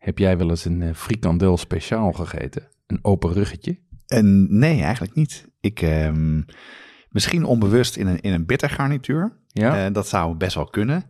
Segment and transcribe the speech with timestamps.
[0.00, 2.68] heb jij wel eens een eh, frikandel speciaal gegeten?
[2.86, 3.78] Een open ruggetje?
[4.06, 5.48] En nee, eigenlijk niet.
[5.60, 6.42] Ik, ehm,
[7.08, 9.36] misschien onbewust in een, in een bitter garnituur.
[9.46, 9.86] Ja.
[9.86, 11.04] Eh, dat zou best wel kunnen.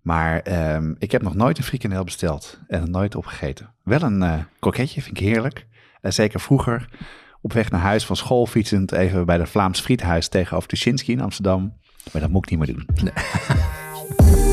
[0.00, 3.72] Maar ehm, ik heb nog nooit een frikandel besteld en nooit opgegeten.
[3.82, 5.66] Wel een kroketje, vind ik heerlijk.
[6.00, 6.88] En zeker vroeger
[7.40, 11.20] op weg naar huis van school fietsend even bij de Vlaams Friethuis tegenover Tuschinski in
[11.20, 11.76] Amsterdam.
[12.12, 13.12] Maar dat moet ik niet meer doen.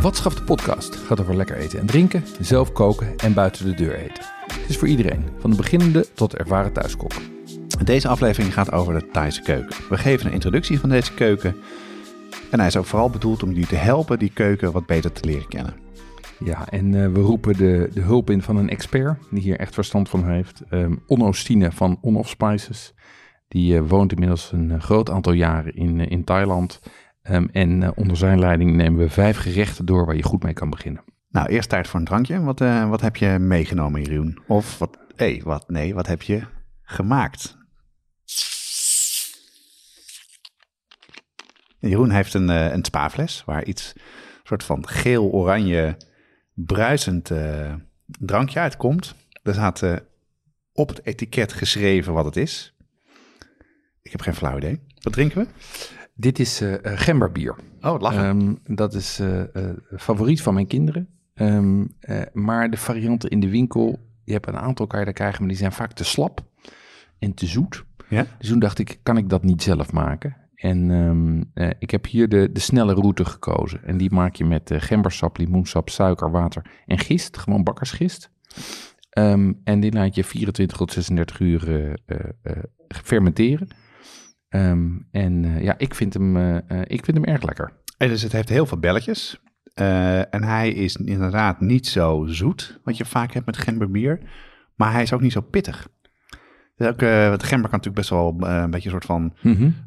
[0.00, 0.96] Wat schaft de podcast?
[0.96, 4.24] Gaat over lekker eten en drinken, zelf koken en buiten de deur eten.
[4.46, 7.12] Het is voor iedereen, van de beginnende tot de ervaren thuiskok.
[7.84, 9.76] Deze aflevering gaat over de Thaise keuken.
[9.88, 11.56] We geven een introductie van deze keuken.
[12.50, 15.24] En hij is ook vooral bedoeld om jullie te helpen die keuken wat beter te
[15.24, 15.74] leren kennen.
[16.44, 19.74] Ja, en eh, we roepen de, de hulp in van een expert die hier echt
[19.74, 20.62] verstand van heeft.
[20.70, 22.94] Ehm Onno Stine van On Off Spices.
[23.48, 26.80] Die eh, woont inmiddels een eh, groot aantal jaren in, in Thailand.
[27.28, 30.52] Ehm, en eh, onder zijn leiding nemen we vijf gerechten door waar je goed mee
[30.52, 31.02] kan beginnen.
[31.30, 32.40] Nou, eerst tijd voor een drankje.
[32.40, 34.38] Wat, eh, wat heb je meegenomen, Jeroen?
[34.46, 34.98] Of wat,
[35.42, 36.42] wat, nee, wat heb je
[36.82, 37.56] gemaakt?
[41.78, 43.92] Jeroen heeft een, eh, een spa-fles waar iets
[44.42, 45.96] soort van geel-oranje
[46.54, 47.74] bruisend eh,
[48.06, 49.14] drankje uitkomt.
[49.42, 50.02] Er staat
[50.72, 52.76] op het etiket geschreven wat het is.
[54.02, 54.80] Ik heb geen flauw idee.
[55.00, 55.46] Wat drinken we?
[56.20, 57.54] Dit is eh, eh, gemberbier.
[57.80, 58.24] Oh, lachen.
[58.24, 59.42] Ehm, dat is eh,
[59.96, 61.08] favoriet van mijn kinderen.
[61.38, 65.14] Ehm, eh, maar de varianten in de winkel, je hebt een aantal kan je daar
[65.14, 66.44] krijgen, maar die zijn vaak te slap
[67.18, 67.84] en te zoet.
[68.08, 68.26] ja?
[68.38, 70.36] Dus toen dacht ik, kan ik dat niet zelf maken?
[70.54, 73.84] En ehm, eh, ik heb hier de, de snelle route gekozen.
[73.84, 77.36] En die maak je met eh, gembersap, limoensap, suiker, water en gist.
[77.36, 78.30] Gewoon bakkersgist.
[79.64, 81.96] En die laat je 24 tot 36 uur
[82.88, 83.68] fermenteren.
[84.48, 87.72] Ehm, en eh, ja, ik vind, hem, eh, eh, ik vind hem erg lekker.
[87.98, 89.42] En dus het heeft heel veel belletjes.
[90.30, 94.20] En hij is inderdaad niet zo zoet, wat je vaak hebt met gemberbier.
[94.74, 95.88] Maar hij is ook niet zo pittig.
[96.76, 99.34] Dus ook, want gember kan natuurlijk best wel een beetje een soort van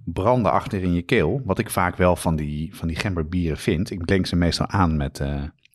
[0.06, 1.42] branden achter in je keel.
[1.46, 3.92] Wat ik vaak wel van die, van die gemberbieren vind.
[3.92, 5.22] Ik blink ze meestal aan met,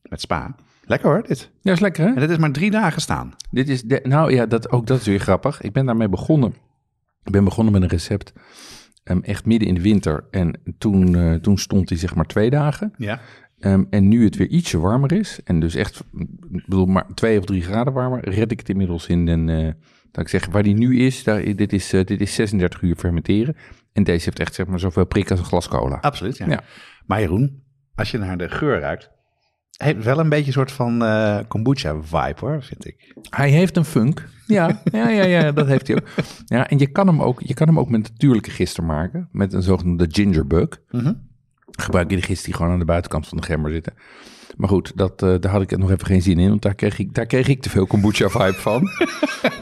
[0.02, 0.54] met spa.
[0.84, 1.50] Lekker hoor, dit.
[1.60, 2.14] Ja, is lekker hè?
[2.14, 3.34] En dit is maar drie dagen staan.
[3.50, 5.60] Dit is de, nou ja, dat, ook dat is weer grappig.
[5.60, 6.54] Ik ben daarmee begonnen.
[7.26, 8.32] Ik ben begonnen met een recept
[9.02, 10.24] ehm, echt midden in de winter.
[10.30, 12.92] En toen, eh, toen stond hij zeg maar twee dagen.
[12.96, 13.20] Ja.
[13.58, 16.04] Ehm, en nu het weer ietsje warmer is, en dus echt,
[16.52, 19.72] ik bedoel maar twee of drie graden warmer, red ik het inmiddels in een, eh,
[20.10, 22.96] dat ik zeg, waar die nu is, daar, dit, is eh, dit is 36 uur
[22.96, 23.56] fermenteren.
[23.92, 25.96] En deze heeft echt zeg maar zoveel prik als een glas cola.
[26.00, 26.48] Absoluut, ja.
[26.48, 26.62] Ja.
[27.06, 27.62] Maar Jeroen,
[27.94, 29.10] als je naar de geur ruikt...
[29.76, 33.14] heeft wel een beetje een soort van eh, kombucha-vibe hoor, vind ik.
[33.30, 34.28] Hij heeft een funk.
[34.46, 36.06] Ja, ja, ja, ja, dat heeft hij ook.
[36.46, 39.52] Ja, en je kan hem ook, je kan hem ook met natuurlijke gister maken, met
[39.52, 40.80] een zogenaamde gingerbug.
[40.90, 41.12] Mhm.
[41.70, 43.92] Gebruik je de gist die gewoon aan de buitenkant van de gember zitten.
[44.56, 46.98] Maar goed, dat, eh, daar had ik nog even geen zin in, want daar kreeg
[46.98, 48.88] ik, daar kreeg ik te veel kombucha-vibe van.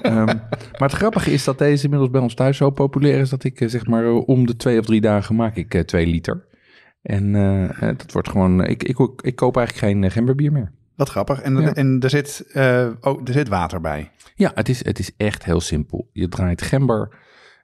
[0.02, 3.30] Ehm, maar het grappige is dat deze inmiddels bij ons thuis zo populair is...
[3.30, 6.44] dat ik eh, zeg maar om de twee of drie dagen maak ik twee liter.
[7.04, 8.64] En eh, eh, dat wordt gewoon...
[8.64, 10.72] ik, ik, ik koop eigenlijk geen eh, gemberbier meer.
[10.94, 11.40] Wat grappig.
[11.40, 11.74] En, Ja.
[11.74, 14.10] en er, zit, eh, oh, er zit water bij.
[14.34, 16.08] Ja, het is, het is echt heel simpel.
[16.12, 17.16] Je draait gember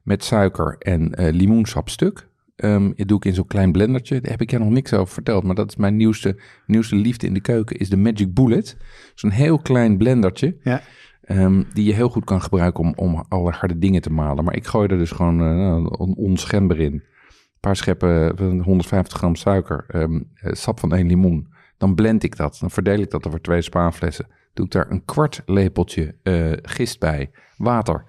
[0.02, 2.28] met suiker en eh limoensap stuk.
[2.56, 4.20] Ehm dat doe ik in zo'n klein blendertje.
[4.20, 5.44] Daar heb ik je nog niks over verteld.
[5.44, 7.76] Maar dat is mijn nieuwste, nieuwste liefde in de keuken.
[7.76, 8.76] Is de Magic Bullet.
[9.14, 10.56] Zo'n heel klein blendertje.
[10.62, 10.82] Ja.
[11.22, 14.44] ehm, die je heel goed kan gebruiken om, om alle harde dingen te malen.
[14.44, 17.02] Maar ik gooi er dus gewoon eh, een ons gember in.
[17.60, 19.84] Paar scheppen, eh, 150 gram suiker.
[19.88, 21.48] ehm, eh, sap van één limoen.
[21.78, 22.56] Dan blend ik dat.
[22.60, 24.26] Dan verdeel ik dat over twee spaanflessen.
[24.54, 27.30] Doe ik daar een kwart lepeltje eh, gist bij.
[27.56, 28.04] Water.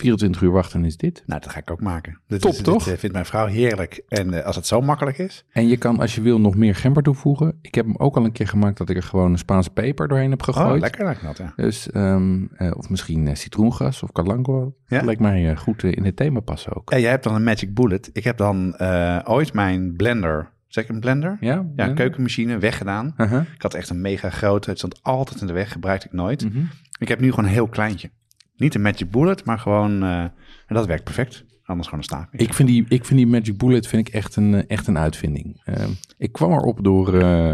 [0.00, 1.22] 24 uur wachten is dit.
[1.26, 2.20] Nou, dat ga ik ook maken.
[2.26, 2.84] Dit Top, is, toch?
[2.84, 4.02] Dit eh, vindt mijn vrouw heerlijk.
[4.08, 5.44] En eh, als het zo makkelijk is.
[5.52, 7.58] En je kan als je wil nog meer gember toevoegen.
[7.62, 10.08] Ik heb hem ook al een keer gemaakt dat ik er gewoon een Spaanse peper
[10.08, 10.74] doorheen heb gegooid.
[10.74, 11.52] Oh, lekker lijkt dat, ja.
[11.56, 14.74] Dus, ehm, eh, of misschien citroengas of calango.
[14.86, 14.96] Ja.
[14.96, 16.90] Dat lijkt mij goed in het thema passen ook.
[16.90, 18.10] En jij hebt dan een Magic Bullet.
[18.12, 18.80] Ik heb dan
[19.24, 21.36] ooit mijn blender, zeg ik een blender?
[21.40, 21.66] Ja?
[21.94, 23.14] Keukenmachine weggedaan.
[23.16, 23.42] Uh-huh.
[23.54, 24.70] Ik had echt een mega grote.
[24.70, 26.44] Het stond altijd in de weg, gebruikte ik nooit.
[26.44, 26.64] Mhm.
[26.98, 28.10] Ik heb nu gewoon een heel kleintje.
[28.58, 30.02] Niet een Magic Bullet, maar gewoon...
[30.02, 30.20] eh,
[30.66, 31.44] en dat werkt perfect.
[31.64, 32.26] Anders gewoon een staaf.
[32.30, 34.98] Ik vind die, ik vind die Magic Bullet vind ik echt, een, eh, echt een
[34.98, 35.62] uitvinding.
[35.66, 35.84] Uh,
[36.18, 37.52] ik kwam erop door uh,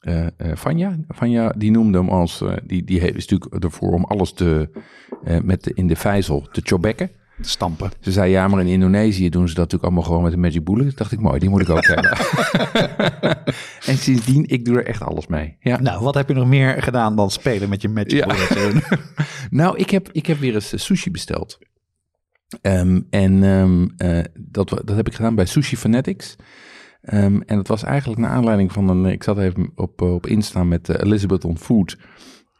[0.00, 0.96] uh, Vanja.
[1.08, 4.70] Vanja die noemde hem als, die, die is natuurlijk ervoor om alles te,
[5.42, 7.10] met in de vijzel te chobekken.
[7.40, 7.90] Stampen.
[8.00, 10.64] Ze zei ja, maar in Indonesië doen ze dat natuurlijk allemaal gewoon met een Magic
[10.64, 10.96] Bullet.
[10.96, 12.18] dacht ik, mooi, die moet ik ook hebben.
[13.90, 15.56] en sindsdien, ik doe er echt alles mee.
[15.60, 15.80] Ja.
[15.80, 18.26] Nou, wat heb je nog meer gedaan dan spelen met je Magic ja.
[18.26, 18.88] Bullet?
[19.50, 21.58] nou, ik heb, ik heb weer eens sushi besteld.
[22.62, 26.36] Um, en um, uh, dat, dat heb ik gedaan bij Sushi Fanatics.
[27.02, 29.06] Um, en dat was eigenlijk naar aanleiding van een.
[29.06, 31.96] Ik zat even op, op Insta met uh, Elizabeth on Food.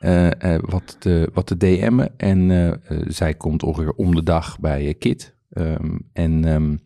[0.01, 0.29] Uh,
[0.61, 2.11] wat, te, wat te DM'en.
[2.17, 5.37] En zij komt ongeveer om de dag bij Kit.
[6.13, 6.81] en.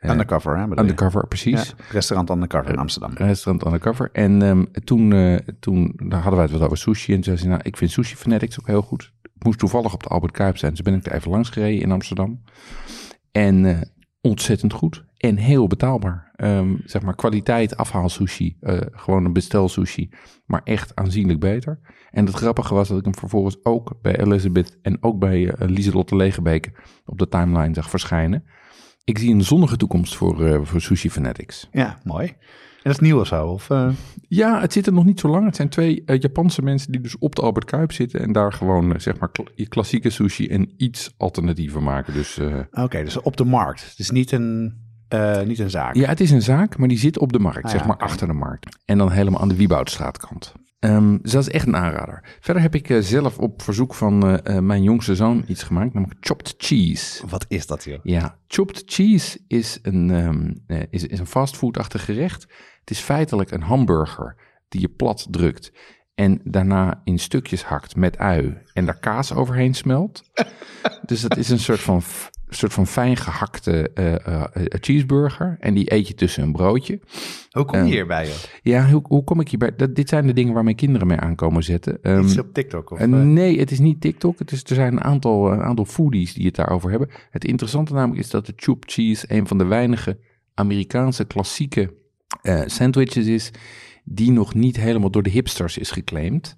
[0.00, 0.62] Undercover, hè?
[0.62, 1.68] Undercover, precies.
[1.68, 3.12] Ja, restaurant Undercover in Amsterdam.
[3.14, 4.10] Restaurant Undercover.
[4.12, 5.10] En um, toen,
[5.60, 7.12] toen daar hadden wij het wat over sushi.
[7.12, 9.12] En toen zei ze, nou, ik vind Sushi Fanatics ook heel goed
[9.46, 10.70] moest toevallig op de Albert Kuip zijn.
[10.70, 12.42] Dus ben ik er even langs gereden in Amsterdam.
[13.32, 13.90] En
[14.20, 15.04] ontzettend goed.
[15.16, 16.32] En heel betaalbaar.
[16.36, 18.56] Um, zeg maar kwaliteit afhaal sushi.
[18.60, 20.10] Uh, gewoon een bestel sushi.
[20.46, 21.80] Maar echt aanzienlijk beter.
[22.10, 25.52] En het grappige was dat ik hem vervolgens ook bij Elizabeth en ook bij uh,
[25.68, 26.72] Lieselotte Legebeke
[27.04, 28.44] op de timeline zag verschijnen.
[29.04, 31.68] Ik zie een zonnige toekomst voor, voor Sushi Fanatics.
[31.72, 32.26] Ja, mooi.
[32.26, 33.46] En dat is nieuw of zo?
[33.46, 33.68] Of.
[34.28, 35.44] Ja, het zit er nog niet zo lang.
[35.44, 39.00] Het zijn twee Japanse mensen die dus op de Albert Kuip zitten en daar gewoon
[39.00, 42.12] zeg maar kl klassieke sushi en iets alternatiever maken.
[42.12, 43.90] Dus, Oké, okay, dus op de markt.
[43.90, 44.74] Het is niet een,
[45.44, 45.94] niet een zaak.
[45.94, 47.96] Ja, het is een zaak, maar die zit op de markt, ah, zeg ja, maar
[47.96, 48.08] okay.
[48.08, 48.78] achter de markt.
[48.84, 50.54] En dan helemaal aan de Wieboudstraatkant.
[50.80, 52.36] Um, dus dat is echt een aanrader.
[52.40, 56.18] Verder heb ik uh, zelf op verzoek van uh, mijn jongste zoon iets gemaakt, namelijk
[56.20, 57.26] chopped cheese.
[57.26, 57.98] Wat is dat, joh?
[58.02, 62.42] Ja, chopped cheese is een, um, is, is een fastfoodachtig gerecht.
[62.80, 64.36] Het is feitelijk een hamburger
[64.68, 65.72] die je plat drukt
[66.14, 70.22] en daarna in stukjes hakt met ui en daar kaas overheen smelt.
[71.06, 72.02] dus dat is een soort van,
[72.48, 77.00] soort van fijn gehakte uh, uh, cheeseburger en die eet je tussen een broodje.
[77.50, 78.26] Hoe kom je um, hierbij?
[78.26, 78.34] Joh?
[78.62, 79.76] Ja, hoe, hoe kom ik hierbij?
[79.76, 81.98] Dat, dit zijn de dingen waar mijn kinderen mee aankomen zetten.
[82.02, 82.90] Um, is op TikTok?
[82.90, 84.38] Of, nee, het is niet TikTok.
[84.38, 87.08] Het is, er zijn een aantal, een aantal foodies die het daarover hebben.
[87.30, 90.18] Het interessante namelijk is dat de chopped cheese een van de weinige
[90.54, 91.94] Amerikaanse klassieke
[92.42, 93.50] uh, sandwiches is,
[94.04, 96.56] die nog niet helemaal door de hipsters is geclaimd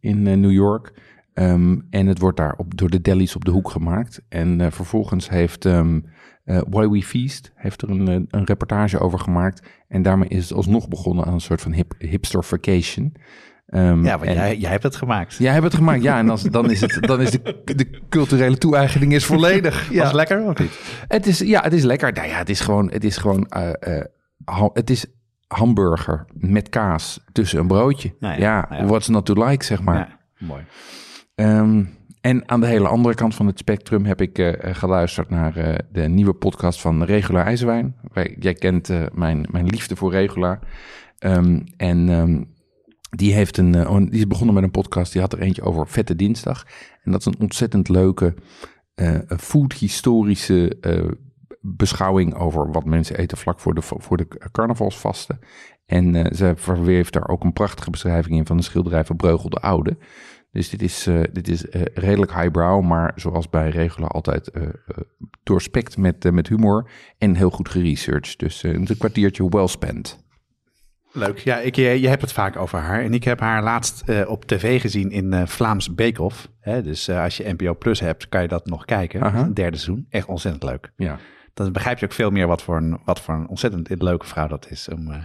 [0.00, 0.92] in uh, New York.
[1.38, 4.22] Um, en het wordt daar op, door de delis op de hoek gemaakt.
[4.28, 6.04] En uh, vervolgens heeft um,
[6.44, 9.68] Why We Feast heeft er een, een reportage over gemaakt.
[9.88, 13.14] En daarmee is het alsnog begonnen aan een soort van hip, hipsterfication.
[13.70, 15.34] Um, ja, want en, jij, jij hebt het gemaakt.
[15.34, 16.18] Jij hebt het gemaakt, ja.
[16.18, 19.88] En als, dan is, het, dan is de, de culturele toe-eigening is volledig.
[19.92, 20.02] ja.
[20.02, 20.80] Was lekker of niet?
[21.08, 22.12] Het is, ja, het is lekker.
[22.12, 23.46] Nou ja, het is gewoon, het is gewoon
[24.72, 25.06] het is
[25.46, 28.14] hamburger met kaas tussen een broodje.
[28.20, 29.96] Nou ja, ja, ja, what's not to like, zeg maar.
[29.96, 30.62] Ja, mooi.
[31.40, 35.58] Um, en aan de hele andere kant van het spectrum heb ik uh, geluisterd naar
[35.58, 37.96] uh, de nieuwe podcast van Regula IJzerwijn.
[38.12, 40.58] Wij, jij kent mijn, mijn liefde voor Regula.
[41.18, 42.54] Um, en um,
[43.10, 43.72] die, heeft een,
[44.10, 45.12] die is begonnen met een podcast.
[45.12, 46.66] Die had er eentje over Vette Dinsdag.
[47.02, 48.34] En dat is een ontzettend leuke
[49.38, 50.78] food-historische
[51.60, 55.38] beschouwing over wat mensen eten vlak voor de, voor de carnavalsvasten.
[55.86, 59.60] En ze verweeft daar ook een prachtige beschrijving in van een schilderij van Breugel de
[59.60, 59.96] Oude.
[60.50, 64.50] Dus dit is, uh, dit is uh, redelijk highbrow, maar zoals bij Regelen altijd
[65.42, 68.38] doorspekt met, met humor en heel goed geresearched.
[68.38, 70.26] Dus een kwartiertje well spent.
[71.12, 71.38] Leuk.
[71.38, 73.02] Ja, ik, je, je hebt het vaak over haar.
[73.02, 76.48] En ik heb haar laatst uh, op tv gezien in uh, Vlaams Beekhoff.
[76.62, 79.54] Dus uh, als je NPO Plus hebt, kan je dat nog kijken.
[79.54, 80.06] Derde seizoen.
[80.08, 80.92] Echt ontzettend leuk.
[80.96, 81.18] Ja
[81.58, 84.46] dan begrijp je ook veel meer wat voor een, wat voor een ontzettend leuke vrouw
[84.46, 84.88] dat is.
[84.88, 85.16] Om, uh,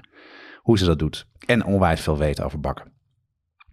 [0.57, 1.27] hoe ze dat doet.
[1.45, 2.92] En onwijs veel weten over bakken.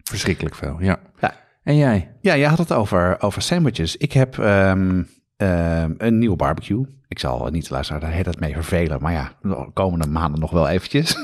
[0.03, 0.99] Verschrikkelijk veel, ja.
[1.19, 1.33] ja.
[1.63, 2.11] En jij?
[2.21, 3.97] Ja, jij had het over, over sandwiches.
[3.97, 6.85] Ik heb um, um, een nieuwe barbecue.
[7.07, 9.01] Ik zal niet luisteren, daar heet het mee vervelen.
[9.01, 11.15] Maar ja, de komende maanden nog wel eventjes.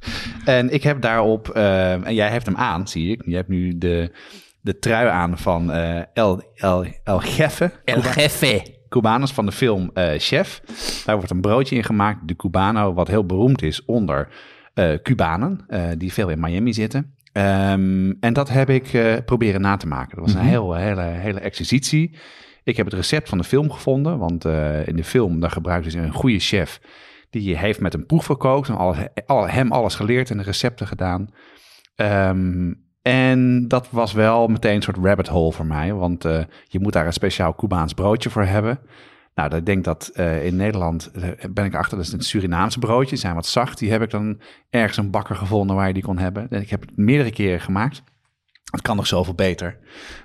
[0.44, 3.22] en ik heb daarop, um, en jij hebt hem aan, zie ik.
[3.24, 4.12] Je hebt nu de,
[4.60, 7.72] de trui aan van uh, El, El, El Gefe.
[7.84, 8.02] El.
[8.88, 10.62] Cubanos van de film uh, Chef.
[11.04, 14.28] Daar wordt een broodje in gemaakt, de Cubano, wat heel beroemd is onder
[14.74, 17.15] uh, Cubanen, uh, die veel in Miami zitten.
[17.36, 20.16] Um, en dat heb ik proberen na te maken.
[20.16, 20.52] Dat was een mm -hmm.
[20.52, 22.16] heel, hele, hele exercitie.
[22.64, 24.44] Ik heb het recept van de film gevonden, want
[24.84, 26.80] in de film daar gebruikten ze een goede chef.
[27.30, 30.86] Die heeft met een proef gekookt en alles, al, hem alles geleerd en de recepten
[30.86, 31.28] gedaan.
[31.96, 36.80] Um, en dat was wel meteen een soort rabbit hole voor mij, want uh, je
[36.80, 38.78] moet daar een speciaal Cubaans broodje voor hebben.
[39.36, 42.78] Nou, ik denk dat uh, in Nederland uh, ben ik achter, dat is een Surinaamse
[42.78, 43.78] broodje, die zijn wat zacht.
[43.78, 44.40] Die heb ik dan
[44.70, 46.50] ergens een bakker gevonden waar je die kon hebben.
[46.50, 48.02] En ik heb het meerdere keren gemaakt.
[48.70, 49.78] Het kan nog zoveel beter.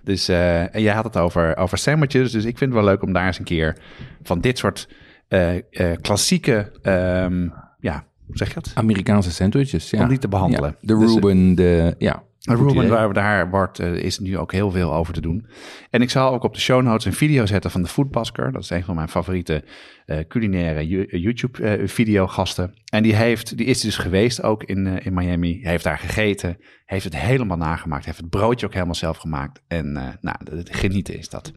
[0.04, 3.14] Dus, en jij had het over, over sandwiches, dus ik vind het wel leuk om
[3.14, 3.78] daar eens een keer
[4.24, 4.88] van dit soort
[5.32, 7.50] eh, eh, klassieke, ehm,
[7.80, 8.72] ja, zeg je dat?
[8.74, 10.02] Amerikaanse sandwiches, ja.
[10.02, 10.70] Om die te behandelen.
[10.70, 11.96] Ja, de Dus, Reuben, de...
[11.98, 15.46] Ja, Ruben, waar we daar wordt, eh, is nu ook heel veel over te doen.
[15.90, 18.52] En ik zal ook op de show notes een video zetten van de Foodbasker.
[18.52, 19.64] Dat is een van mijn favoriete
[20.06, 20.88] eh, culinaire
[21.20, 22.74] YouTube-videogasten.
[22.90, 25.60] en die, heeft, die is dus geweest ook in, eh, in Miami.
[25.62, 28.06] Hij heeft daar gegeten, heeft het helemaal nagemaakt.
[28.06, 29.62] Heeft het broodje ook helemaal zelf gemaakt.
[29.68, 31.52] En eh, nou, het genieten is dat.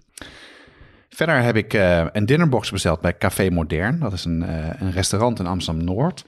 [1.15, 3.99] Verder heb ik eh, een dinnerbox besteld bij Café Modern.
[3.99, 6.25] Dat is een, eh, een restaurant in Amsterdam-Noord.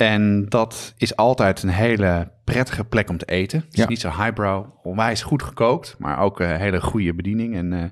[0.00, 3.60] En dat is altijd een hele prettige plek om te eten.
[3.60, 3.88] Het is Ja.
[3.88, 7.54] niet zo highbrow, onwijs goed gekookt, maar ook een hele goede bediening.
[7.56, 7.82] En, eh,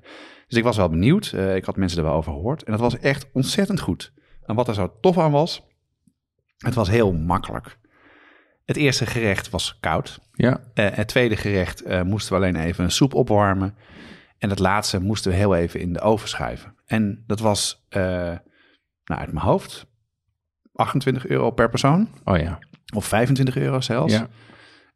[0.49, 1.33] dus ik was wel benieuwd.
[1.35, 2.62] Eh, ik had mensen er wel over gehoord.
[2.62, 4.12] En dat was echt ontzettend goed.
[4.47, 5.67] En wat er zo tof aan was,
[6.59, 7.79] het was heel makkelijk.
[8.65, 10.19] Het eerste gerecht was koud.
[10.33, 13.77] Ja, Eh, het tweede gerecht eh, moesten we alleen even een soep opwarmen.
[14.38, 16.75] En het laatste moesten we heel even in de oven schuiven.
[16.87, 18.03] En dat was, eh,
[19.05, 19.87] nou uit mijn hoofd,
[20.78, 22.08] 28 euro per persoon.
[22.25, 22.58] oh ja.
[22.94, 24.12] Of 25 euro zelfs.
[24.12, 24.28] Ja, En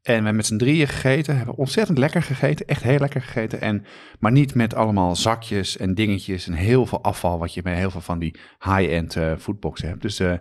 [0.03, 1.37] we hebben met z'n drieën gegeten.
[1.37, 2.67] Hebben ontzettend lekker gegeten.
[2.67, 3.61] Echt heel lekker gegeten.
[3.61, 3.85] En,
[4.19, 6.47] maar niet met allemaal zakjes en dingetjes.
[6.47, 7.39] En heel veel afval.
[7.39, 10.03] Wat je bij heel veel van die high-end eh foodboxen hebt.
[10.03, 10.33] Dus eh,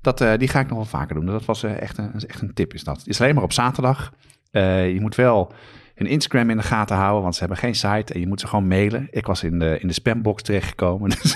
[0.00, 1.26] dat, eh, die ga ik nog wel vaker doen.
[1.26, 2.98] Dat was echt, een, echt een tip is dat.
[2.98, 4.12] Het is alleen maar op zaterdag.
[4.52, 5.52] Je moet wel
[5.94, 7.22] hun Instagram in de gaten houden.
[7.22, 8.14] Want ze hebben geen site.
[8.14, 9.08] En je moet ze gewoon mailen.
[9.10, 11.10] Ik was in de, in de spambox terechtgekomen.
[11.22, 11.34] Dus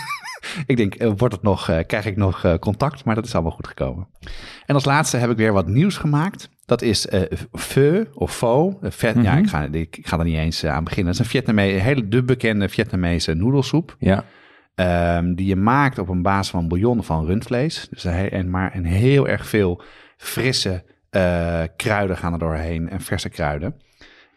[0.67, 3.05] ik denk, eh, wordt het nog, eh, krijg ik nog eh, contact?
[3.05, 4.07] Maar dat is allemaal goed gekomen.
[4.67, 6.49] En als laatste heb ik weer wat nieuws gemaakt.
[6.67, 8.79] Dat is eh pho of pho.
[9.23, 11.13] Ja, ik ga, ik, ga er niet eens aan beginnen.
[11.13, 13.97] Dat is een Vietnamese, hele de bekende Vietnamese noedelsoep.
[13.99, 14.25] ja.
[14.75, 17.89] ehm, die je maakt op een basis van bouillon van rundvlees.
[17.91, 19.83] Dus een, en maar een heel erg veel
[20.17, 20.85] frisse
[21.77, 23.75] kruiden gaan er doorheen en verse kruiden.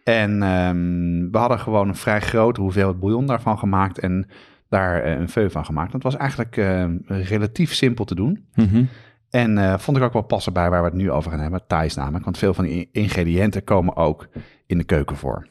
[0.04, 4.28] En ehm, we hadden gewoon een vrij grote hoeveelheid bouillon daarvan gemaakt en
[4.70, 5.92] daar eh, een veu van gemaakt.
[5.92, 8.46] Dat was eigenlijk eh, relatief simpel te doen.
[8.56, 8.84] Mhm.
[9.30, 11.68] En eh, vond ik ook wel passen bij waar we het nu over gaan hebben,
[11.68, 12.24] Thais namelijk.
[12.24, 14.28] Want veel van die ingrediënten komen ook
[14.66, 15.48] in de keuken voor.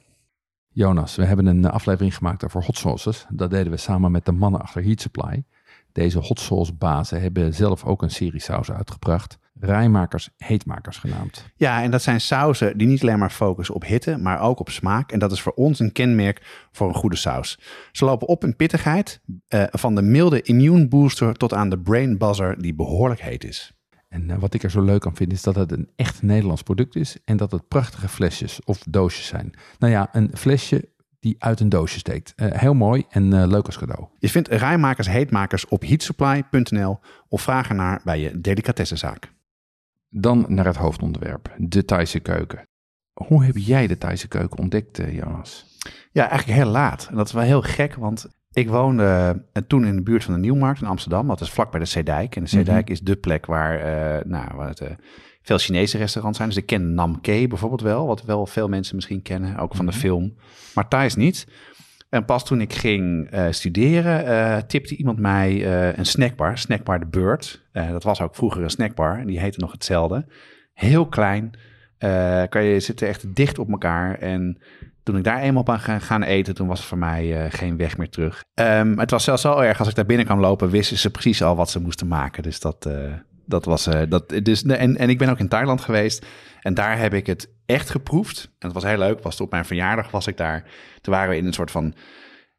[0.69, 3.27] Jonas, we hebben een aflevering gemaakt over hot sauces.
[3.29, 5.45] Dat deden we samen met de mannen achter Heat Supply.
[5.97, 9.39] Deze hot sauce bazen hebben zelf ook een serie saus uitgebracht.
[9.61, 11.45] Rijmakers, heetmakers genaamd.
[11.55, 14.71] Ja, en dat zijn sauzen die niet alleen maar focussen op hitte, maar ook op
[14.71, 15.13] smaak.
[15.13, 17.59] En dat is voor ons een kenmerk voor een goede saus.
[17.93, 22.19] Ze lopen op in pittigheid, eh, van de milde immune booster tot aan de brain
[22.19, 23.73] buzzer die behoorlijk heet is.
[24.09, 26.63] En eh, wat ik er zo leuk aan vind is dat het een echt Nederlands
[26.63, 29.55] product is en dat het prachtige flesjes of doosjes zijn.
[29.79, 30.89] Nou ja, een flesje
[31.27, 32.33] die uit een doosje steekt.
[32.37, 34.07] Eh, heel mooi en eh, leuk als cadeau.
[34.19, 39.33] Je vindt rijmakers heetmakers op heatsupply.nl of vraag ernaar bij je delicatessenzaak.
[40.09, 42.69] Dan naar het hoofdonderwerp, de Thaise keuken.
[43.13, 45.67] Hoe heb jij de Thaise keuken ontdekt, eh, Jonas?
[46.13, 47.07] Ja, eigenlijk heel laat.
[47.11, 50.41] En dat is wel heel gek, want ik woonde toen in de buurt van de
[50.41, 51.27] Nieuwmarkt in Amsterdam.
[51.27, 52.37] Dat is vlak bij de Zeedijk.
[52.37, 53.79] En de Zeedijk is de plek waar,
[54.27, 54.81] nou, waar het,
[55.47, 56.49] veel Chinese restaurants zijn.
[56.51, 59.87] Dus ik ken Nam Ke bijvoorbeeld wel, wat wel veel mensen misschien kennen, ook van
[59.87, 60.35] de film.
[60.75, 61.47] Maar Thais niet.
[62.09, 66.99] En pas toen ik ging eh, studeren, eh, tipte iemand mij eh, een snackbar, Snackbar
[67.01, 67.63] de Bird.
[67.73, 70.27] Eh, dat was ook vroeger een snackbar en die heette nog hetzelfde.
[70.73, 71.51] Heel klein,
[72.49, 74.19] kan je zitten echt dicht op elkaar.
[74.19, 74.59] En
[75.03, 77.77] toen ik daar eenmaal op aan ga- gaan eten, toen was het voor mij geen
[77.77, 78.41] weg meer terug.
[78.55, 81.43] Ehm, het was zelfs zo erg, als ik daar binnen kwam lopen, wisten ze precies
[81.43, 82.43] al wat ze moesten maken.
[82.43, 82.89] Dus dat,
[83.47, 83.87] dat was...
[83.87, 86.27] eh, dat, dus, en, en ik ben ook in Thailand geweest
[86.61, 88.45] en daar heb ik het echt geproefd.
[88.45, 90.65] En dat was heel leuk, was op mijn verjaardag was ik daar.
[91.01, 91.95] Toen waren we in een soort van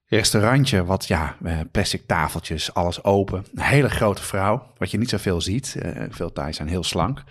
[0.06, 3.46] restaurantje, wat ja, eh, plastic tafeltjes, alles open.
[3.54, 5.76] Een hele grote vrouw, wat je niet zoveel ziet.
[5.76, 7.24] Eh, veel Thais zijn heel slank.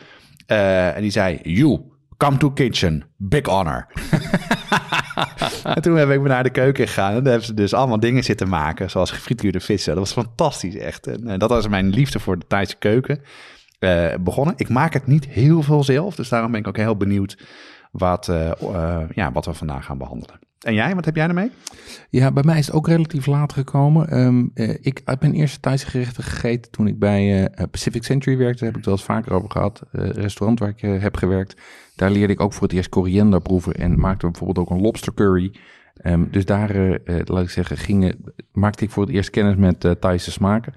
[0.47, 1.81] En die zei, you,
[2.17, 3.87] come to kitchen, big honor.
[5.75, 7.09] en toen heb ik me naar de keuken gegaan.
[7.09, 9.95] En daar hebben ze dus allemaal dingen zitten maken, zoals gefrituurde vissen.
[9.95, 11.07] Dat was fantastisch, echt.
[11.07, 13.23] En eh, dat was mijn liefde voor de Thaise keuken
[13.79, 14.55] eh, begonnen.
[14.57, 17.39] Ik maak het niet heel veel zelf, dus daarom ben ik ook heel benieuwd
[17.91, 20.39] wat, eh, ja, wat we vandaag gaan behandelen.
[20.67, 21.51] En jij, wat heb jij ermee?
[22.11, 24.09] Ja, bij mij is het ook relatief laat gekomen.
[24.09, 28.37] Ehm, eh, ik heb mijn eerste Thaise gerechten gegeten toen ik bij eh, Pacific Century
[28.37, 28.65] werkte.
[28.65, 29.83] Daar heb ik het wel eens vaker over gehad.
[29.93, 31.57] Eh, restaurant waar ik eh, heb gewerkt.
[31.97, 33.75] Daar leerde ik ook voor het eerst koriander proeven.
[33.75, 35.55] En maakte bijvoorbeeld ook een lobster curry.
[35.97, 38.15] Ehm, dus daar, eh, eh, laat ik zeggen, ging,
[38.53, 40.75] maakte ik voor het eerst kennis met eh Thaise smaken.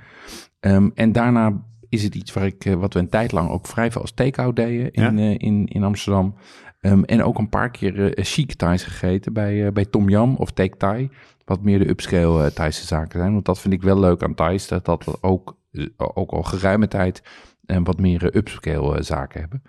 [0.59, 3.67] Ehm, en daarna is het iets waar ik, eh, wat we een tijd lang ook
[3.67, 5.29] vrij veel als take-out deden in, Ja.
[5.29, 6.35] eh, in, in Amsterdam.
[6.79, 10.35] Ehm, en ook een paar keer eh chic Thais gegeten bij, eh, bij Tom Yam
[10.35, 11.09] of Take Thai.
[11.45, 13.33] Wat meer de upscale eh, Thaise zaken zijn.
[13.33, 14.67] Want dat vind ik wel leuk aan Thais.
[14.67, 15.57] Dat dat ook,
[15.97, 17.23] ook al geruime tijd
[17.65, 19.61] en wat meer upscale zaken hebben.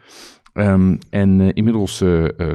[0.53, 2.05] Ehm, en inmiddels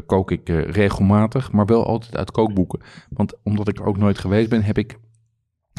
[0.06, 2.80] kook ik regelmatig, maar wel altijd uit kookboeken.
[3.10, 4.98] Want omdat ik er ook nooit geweest ben, heb ik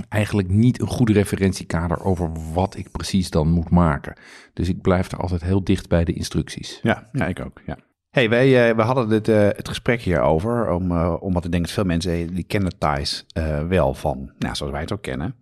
[0.08, 4.16] eigenlijk niet een goed referentiekader over wat ik precies dan moet maken.
[4.52, 6.80] Dus ik blijf er altijd heel dicht bij de instructies.
[6.82, 7.60] Ja, ja ik ook.
[7.66, 7.78] Ja.
[8.16, 11.64] Hey, wij, uh, we hadden dit, uh, het gesprek hierover, om, uh, omdat ik denk
[11.64, 13.26] dat veel mensen die kennen Thais
[13.68, 15.34] wel van, nou, zoals wij het ook kennen.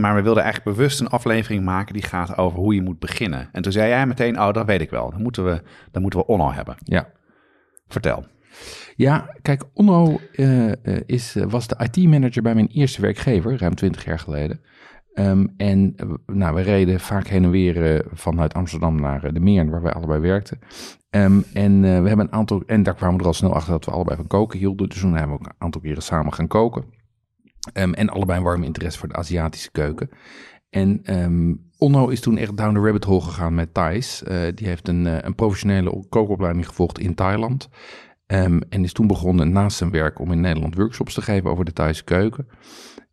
[0.00, 3.48] maar we wilden eigenlijk bewust een aflevering maken die gaat over hoe je moet beginnen.
[3.52, 5.10] En toen zei jij meteen, oh, dat weet ik wel.
[5.10, 6.76] Dan moeten we, dan moeten we Onno hebben.
[6.84, 7.08] Ja.
[7.88, 8.26] Vertel.
[8.96, 10.20] Ja, kijk, Onno
[11.06, 14.60] is, was de IT-manager bij mijn eerste werkgever, ruim 20 jaar geleden.
[15.14, 15.94] Um, en
[16.26, 20.20] nou, we reden vaak heen en weer vanuit Amsterdam naar de Meer, waar wij allebei
[20.20, 20.58] werkten.
[21.10, 23.84] Um, en we hebben een aantal, en daar kwamen we er al snel achter dat
[23.84, 24.88] we allebei van koken hielden.
[24.88, 26.84] Dus toen hebben we ook een aantal keren samen gaan koken.
[27.74, 30.08] Um, en allebei een warme interesse voor de Aziatische keuken.
[30.70, 31.02] En
[31.78, 34.22] Onno is toen echt down the rabbit hole gegaan met Thais.
[34.54, 37.68] Die heeft een, een professionele kookopleiding gevolgd in Thailand.
[38.26, 41.72] En is toen begonnen naast zijn werk om in Nederland workshops te geven over de
[41.72, 42.46] Thaise keuken.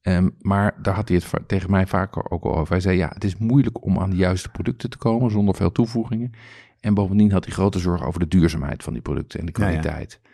[0.01, 2.71] Um, maar daar had hij het tegen mij vaker ook al over.
[2.71, 5.71] Hij zei, ja, het is moeilijk om aan de juiste producten te komen zonder veel
[5.71, 6.31] toevoegingen.
[6.79, 10.19] En bovendien had hij grote zorgen over de duurzaamheid van die producten en de kwaliteit.
[10.23, 10.29] Ja,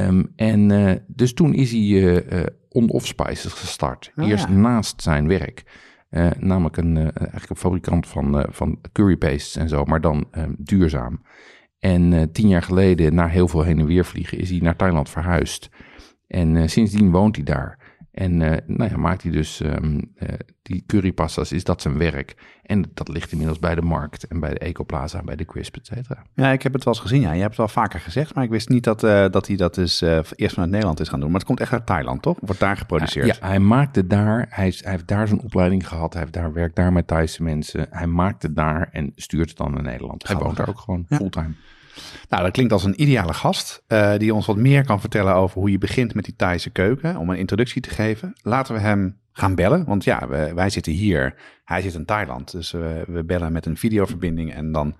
[0.00, 0.06] ja.
[0.06, 4.12] Um, en uh, dus toen is hij uh, uh, On-Off Spices gestart.
[4.16, 4.54] Oh, Eerst ja.
[4.54, 5.64] naast zijn werk.
[6.38, 11.22] namelijk een, eigenlijk een fabrikant van, van currypastes en zo, maar dan um, duurzaam.
[11.78, 15.08] En tien jaar geleden, na heel veel heen en weer vliegen, is hij naar Thailand
[15.08, 15.70] verhuisd.
[16.26, 17.77] En sindsdien woont hij daar.
[18.18, 20.28] En uh, nou ja, maakt hij dus um, uh,
[20.62, 22.36] die currypastas, is dat zijn werk.
[22.62, 25.86] En dat ligt inmiddels bij de markt en bij de Ecoplaza, bij de Crisp, et
[25.86, 26.22] cetera.
[26.34, 27.20] Ja, ik heb het wel eens gezien.
[27.20, 27.32] Ja.
[27.32, 29.74] Je hebt het wel vaker gezegd, maar ik wist niet dat, uh, dat hij dat
[29.74, 31.28] dus eerst vanuit Nederland is gaan doen.
[31.28, 32.36] Maar het komt echt uit Thailand, toch?
[32.40, 33.26] Wordt daar geproduceerd?
[33.26, 36.12] Ja, hij maakte daar, hij, hij, heeft daar zijn opleiding gehad.
[36.12, 37.86] Hij heeft daar, werkt daar met Thaise mensen.
[37.90, 40.28] Hij maakt het daar en stuurt het dan naar Nederland.
[40.28, 41.16] Hij woont daar ook gewoon ja.
[41.16, 41.54] fulltime.
[42.28, 45.60] Nou, dat klinkt als een ideale gast uh, die ons wat meer kan vertellen over
[45.60, 48.32] hoe je begint met die Thaise keuken, om een introductie te geven.
[48.42, 52.70] Laten we hem gaan bellen, want ja, wij zitten hier, hij zit in Thailand, dus
[52.70, 54.96] we, bellen met een videoverbinding en dan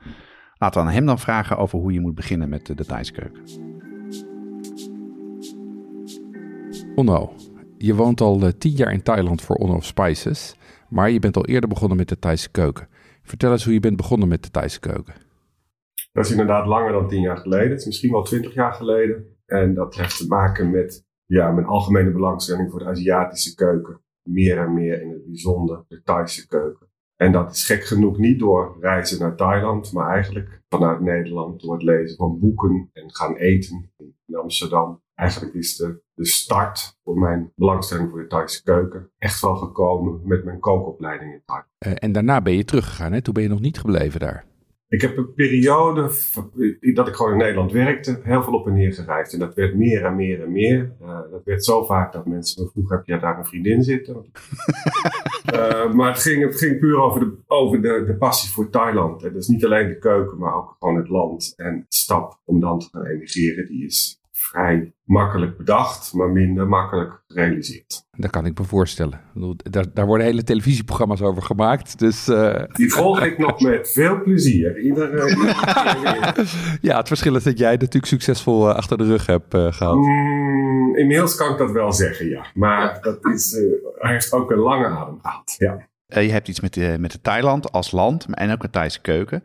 [0.59, 3.43] laten we aan hem dan vragen over hoe je moet beginnen met de, Thaise keuken.
[6.95, 7.35] Onno,
[7.79, 10.55] je woont al uh, tien jaar in Thailand voor Onno Spices,
[10.89, 12.89] maar je bent al eerder begonnen met de Thaise keuken.
[13.23, 15.28] Vertel eens hoe je bent begonnen met de Thaise keuken.
[16.13, 17.71] Dat is inderdaad langer dan tien jaar geleden.
[17.71, 19.37] Het is misschien wel twintig jaar geleden.
[19.47, 24.01] En dat heeft te maken met ja, mijn algemene belangstelling voor de Aziatische keuken.
[24.23, 26.87] Meer en meer in het bijzonder de Thaise keuken.
[27.17, 31.73] En dat is gek genoeg niet door reizen naar Thailand, maar eigenlijk vanuit Nederland door
[31.73, 33.91] het lezen van boeken en gaan eten
[34.27, 35.03] in Amsterdam.
[35.15, 40.21] Eigenlijk is de, de start voor mijn belangstelling voor de Thaise keuken echt wel gekomen
[40.25, 41.71] met mijn kookopleiding in Thailand.
[41.87, 43.23] Uh, en daarna ben je teruggegaan, hè?
[43.23, 44.45] Toen ben je nog niet gebleven daar.
[44.89, 46.11] Ik heb een periode
[46.95, 49.33] dat ik gewoon in Nederland werkte, heel veel op en neer gereisd.
[49.33, 50.93] En dat werd meer en meer en meer.
[51.03, 54.25] Uh, dat werd zo vaak dat mensen me vroegen, heb je daar een vriendin zitten?
[55.55, 59.25] uh, maar het ging, het ging puur over, de, over de, de passie voor Thailand.
[59.25, 61.55] En dus niet alleen de keuken, maar ook gewoon het land.
[61.57, 64.18] En de stap om dan te gaan emigreren, die is
[64.49, 68.07] vrij makkelijk bedacht, maar minder makkelijk gerealiseerd.
[68.11, 69.21] Dat kan ik me voorstellen.
[69.57, 71.99] Daar, daar worden hele televisieprogramma's over gemaakt.
[71.99, 72.63] Dus, uh...
[72.73, 74.79] Die volg ik nog met veel plezier.
[74.79, 75.35] Iedere,
[76.89, 79.97] ja, het verschil is dat jij natuurlijk succesvol uh, achter de rug hebt uh, gehad.
[79.97, 82.47] Mm, inmiddels kan ik dat wel zeggen, ja.
[82.55, 83.53] Maar dat is,
[83.99, 85.55] hij heeft ook een lange adem gehad.
[85.59, 85.89] Ja.
[86.17, 89.01] Uh, je hebt iets met, de, met de Thailand als land en ook een Thaise
[89.01, 89.43] keuken.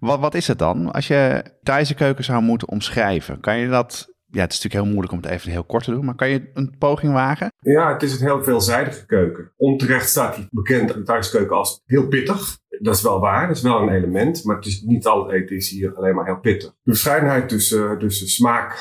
[0.00, 0.92] Wat, wat is het dan?
[0.92, 4.92] Als je Thaise keuken zou moeten omschrijven, kan je dat ja, het is natuurlijk heel
[4.92, 7.52] moeilijk om het even heel kort te doen, maar kan je een poging wagen?
[7.58, 9.52] Ja, het is een heel veelzijdige keuken.
[9.56, 12.58] Onterecht staat hij bekend aan thuiskeuken als heel pittig.
[12.80, 15.56] Dat is wel waar, dat is wel een element, maar het is niet al eten
[15.56, 16.68] is hier alleen maar heel pittig.
[16.82, 18.78] De verscheidenheid tussen, smaak,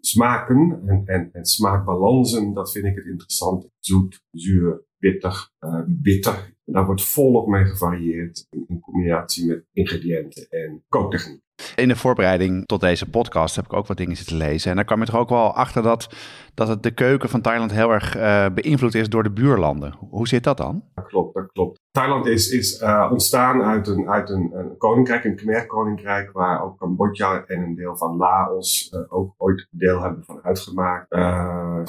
[0.00, 3.68] smaken en, en, en smaakbalansen, dat vind ik het interessant.
[3.78, 6.56] Zoet, zuur, pittig, uh, bitter.
[6.68, 11.40] En daar wordt volop mee gevarieerd in, in combinatie met ingrediënten en kooktechniek.
[11.76, 14.70] In de voorbereiding tot deze podcast heb ik ook wat dingen zitten lezen.
[14.70, 16.14] En daar kwam ik toch ook wel achter dat,
[16.54, 19.94] dat het de keuken van Thailand heel erg uh, beïnvloed is door de buurlanden.
[20.10, 20.84] Hoe zit dat dan?
[20.94, 21.80] Dat klopt, dat klopt.
[21.90, 26.78] Thailand is, is uh, ontstaan uit, een, uit een, een koninkrijk, een Khmer-koninkrijk, waar ook
[26.78, 31.06] Cambodja en een deel van Laos uh, ook ooit deel hebben van uitgemaakt.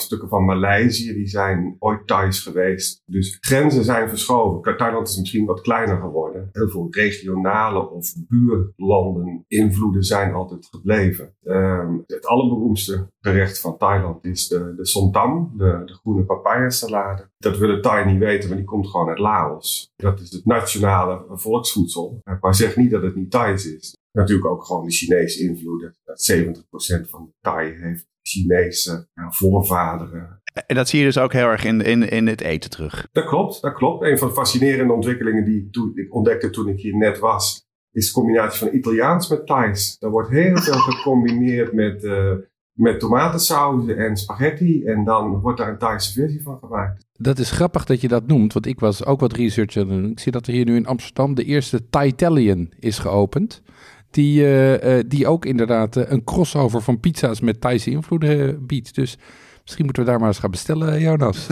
[0.02, 3.02] stukken van Maleisië, die zijn ooit Thais geweest.
[3.06, 4.78] Dus grenzen zijn verschoven.
[4.78, 6.50] Thailand is misschien wat kleiner geworden.
[6.52, 11.34] Heel veel regionale of buurlanden invloeden zijn altijd gebleven.
[11.44, 17.29] Uh, het allerberoemdste gerecht van Thailand is de, de somtam, de, de groene papaya salade.
[17.44, 19.92] Dat willen Thai niet weten, maar die komt gewoon uit Laos.
[19.96, 22.22] Dat is het nationale volksvoedsel.
[22.42, 23.98] Maar zeg niet dat het niet Thais is.
[24.12, 25.96] Natuurlijk ook gewoon de Chinese invloeden.
[26.04, 30.42] Dat 70% van de Thai heeft Chinese voorvaderen.
[30.66, 33.08] En dat zie je dus ook heel erg in, in, in het eten terug.
[33.12, 34.04] Dat klopt, dat klopt.
[34.04, 38.14] Een van de fascinerende ontwikkelingen die ik ontdekte toen ik hier net was, is de
[38.14, 39.98] combinatie van Italiaans met Thais.
[40.00, 42.34] Er wordt heel veel gecombineerd met, uh,
[42.80, 44.84] met tomatensaus en spaghetti.
[44.84, 47.06] En dan wordt daar een Thaise versie van gemaakt.
[47.14, 50.12] Dat is grappig dat je dat noemt, want ik was ook wat research aan doen.
[50.12, 53.62] Ik zie dat er hier nu in Amsterdam de eerste Thai-Italian is geopend.
[54.12, 58.96] Die, uh, uh, die ook inderdaad een crossover van pizza's met Thaise invloeden biedt.
[58.96, 59.18] Dus
[59.62, 61.48] misschien moeten we daar maar eens gaan bestellen, Jonas.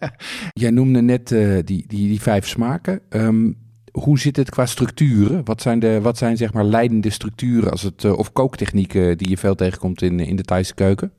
[0.52, 3.00] Jij noemde net die, die, die vijf smaken.
[3.08, 3.65] Um,
[4.02, 5.44] hoe zit het qua structuren?
[5.44, 9.36] Wat zijn, de, wat zijn zeg maar leidende structuren als het, of kooktechnieken die je
[9.36, 11.12] veel tegenkomt in, in de Thaise keuken?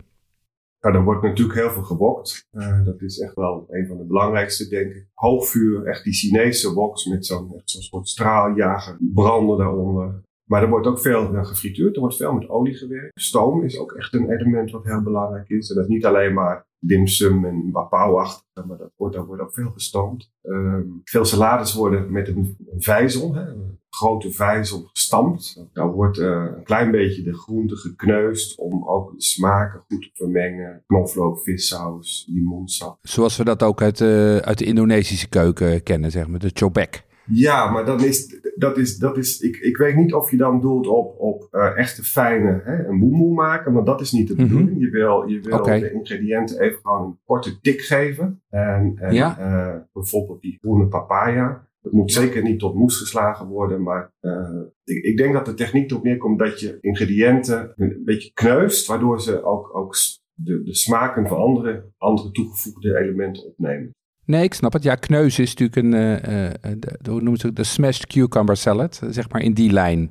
[0.82, 2.48] Nou, er wordt natuurlijk heel veel gewokt.
[2.52, 5.08] Uh, dat is echt wel een van de belangrijkste, denk ik.
[5.14, 10.22] Hoogvuur, echt die Chinese woks met zo'n zo soort straaljager, branden daaronder.
[10.48, 13.22] Maar er wordt ook veel gefrituurd, er wordt veel met olie gewerkt.
[13.22, 15.70] Stoom is ook echt een element wat heel belangrijk is.
[15.70, 19.72] En dat is niet alleen maar dimsum en bapauwachtig, maar wordt, daar wordt ook veel
[19.72, 20.32] gestoomd.
[20.44, 25.68] Uh, veel salades worden met een, vijzel, hè, een grote vijzel gestampt.
[25.74, 30.10] Daar wordt uh, een klein beetje de groente gekneusd om ook de smaken goed te
[30.14, 30.84] vermengen.
[30.88, 32.98] Knoflook, vissaus, limoensap.
[33.02, 37.06] Zoals we dat ook uit, uh, uit de Indonesische keuken kennen, zeg maar, de chobek.
[37.28, 40.62] Ja, maar dan is, dat is, dat is ik, ik weet niet of je dan
[40.62, 44.34] doelt op, op uh, echte fijne, hè, een boemoe maken, want dat is niet de
[44.34, 44.44] Mhm.
[44.44, 44.80] bedoeling.
[44.80, 48.42] Je wil, je wil de ingrediënten even gewoon een korte tik geven.
[48.50, 49.38] En, en Ja.
[49.40, 51.66] eh, bijvoorbeeld die groene papaya.
[51.82, 55.54] Dat moet zeker niet tot moes geslagen worden, maar eh, ik, ik denk dat de
[55.54, 59.96] techniek erop neerkomt dat je ingrediënten een beetje kneust, waardoor ze ook, ook
[60.34, 63.96] de, de smaken van andere, andere toegevoegde elementen opnemen.
[64.28, 64.84] Nee, ik snap het.
[64.84, 68.08] Ja, kneus is natuurlijk een, eh, eh, de, de- hoe noemen ze het, de smashed
[68.08, 70.10] cucumber salad, zeg maar in die lijn.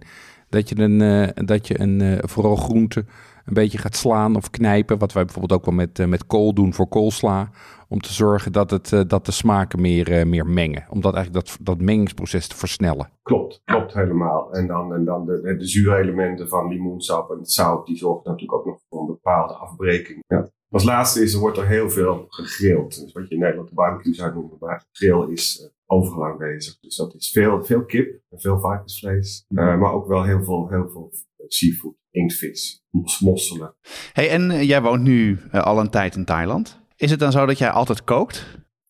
[0.48, 3.04] Dat je een, eh, dat je een eh, vooral groente
[3.44, 6.74] een beetje gaat slaan of knijpen, wat wij bijvoorbeeld ook wel met, met kool doen
[6.74, 7.50] voor koolsla,
[7.88, 10.86] om te zorgen dat, het, dat de smaken meer, meer mengen.
[10.88, 13.08] Om dat eigenlijk dat, dat mengingsproces te versnellen.
[13.22, 14.52] Klopt, klopt helemaal.
[14.52, 18.30] En dan, en dan de, de, de zuurelementen van limoensap en het zout, die zorgen
[18.30, 20.24] natuurlijk ook nog voor een bepaalde afbreking.
[20.26, 20.48] Ja.
[20.70, 23.00] Als laatste is, er wordt er heel veel gegrild.
[23.00, 26.78] Dus wat je in Nederland de barbecue zou noemen, maar grill is eh, overal aanwezig.
[26.80, 29.44] Dus dat is veel, veel kip en veel varkensvlees.
[29.48, 31.12] Eh, maar ook wel heel veel, heel veel
[31.48, 33.74] seafood, inktvis, mos- mosselen.
[34.12, 36.80] Hey, en eh, jij woont nu eh, al een tijd in Thailand.
[36.96, 38.46] Is het dan zo dat jij altijd kookt?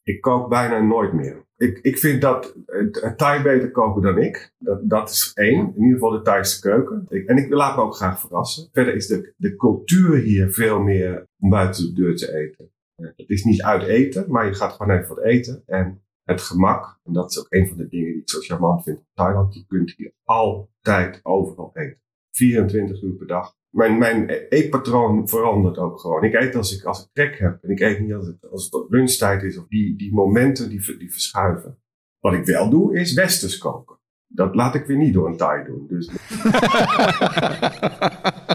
[0.07, 1.45] Ik kook bijna nooit meer.
[1.57, 4.53] Ik, ik vind dat het Thai beter koken dan ik.
[4.59, 5.59] Dat, dat is één.
[5.75, 7.07] In ieder geval de Thaise keuken.
[7.09, 8.69] Ik, en ik laat me ook graag verrassen.
[8.73, 12.71] Verder is de, de cultuur hier veel meer om buiten de deur te eten.
[12.95, 15.63] Eh, Het is niet uit eten, maar je gaat gewoon even wat eten.
[15.67, 18.83] En het gemak, en dat is ook een van de dingen die ik zo charmant
[18.83, 19.55] vind in Thailand.
[19.55, 22.01] Je kunt hier altijd overal eten.
[22.37, 23.55] 24 uur per dag.
[23.71, 26.25] Mijn, mijn eetpatroon verandert ook gewoon.
[26.25, 27.59] Ik eet als ik, als ik trek heb.
[27.63, 29.59] En ik eet niet als het, als het op lunchtijd is.
[29.59, 31.79] Of die, die momenten die, die verschuiven.
[32.21, 33.97] Wat ik wel doe, is westers koken.
[34.29, 35.87] Dat laat ik weer niet door een Thai doen.
[35.89, 36.07] Dus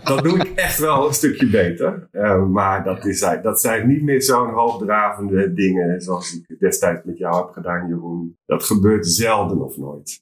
[0.09, 2.07] dat doe ik echt wel een stukje beter.
[2.11, 7.17] Eh, maar dat, is, dat zijn niet meer zo'n hoogdravende dingen zoals ik destijds met
[7.17, 8.37] jou heb gedaan, Jeroen.
[8.45, 10.21] Dat gebeurt zelden of nooit.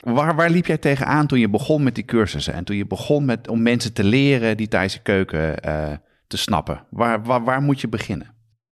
[0.00, 2.54] Waar, waar liep jij tegenaan toen je begon met die cursussen?
[2.54, 5.92] En toen je begon met, om mensen te leren die Thaise keuken eh,
[6.26, 6.86] te snappen?
[6.90, 8.34] Waar, waar, moet je beginnen?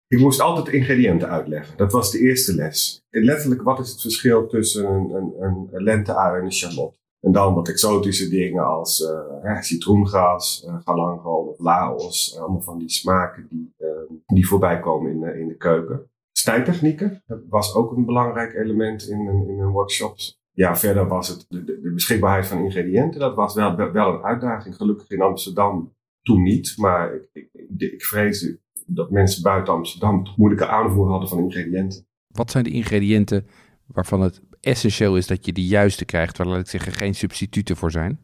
[0.09, 1.77] Ik moest altijd ingrediënten uitleggen.
[1.77, 3.07] Dat was de eerste les.
[3.11, 7.01] Letterlijk, wat is het verschil tussen een, een, een lente-ui en een charlotte?
[7.23, 12.39] En dan wat exotische dingen als eh, hè, citroengas, uh, galangal laos.
[12.39, 13.89] Allemaal van die smaken die, uh,
[14.27, 16.11] die voorbij komen in, uh, in de keuken.
[16.33, 20.42] Snijtechnieken was ook een belangrijk element in mijn, in mijn workshops.
[20.55, 23.21] Ja, verder was het de, beschikbaarheid van ingrediënten.
[23.21, 24.77] Dat was wel, wel een uitdaging.
[24.77, 26.75] Gelukkig in Amsterdam toen niet.
[26.77, 32.07] Maar ik, ik, ik, vreesde dat mensen buiten Amsterdam moeilijke aanvoer hadden van ingrediënten.
[32.27, 33.47] Wat zijn de ingrediënten
[33.87, 37.77] waarvan het essentieel is dat je de juiste krijgt, waar laat ik zeggen geen substituten
[37.77, 38.21] voor zijn?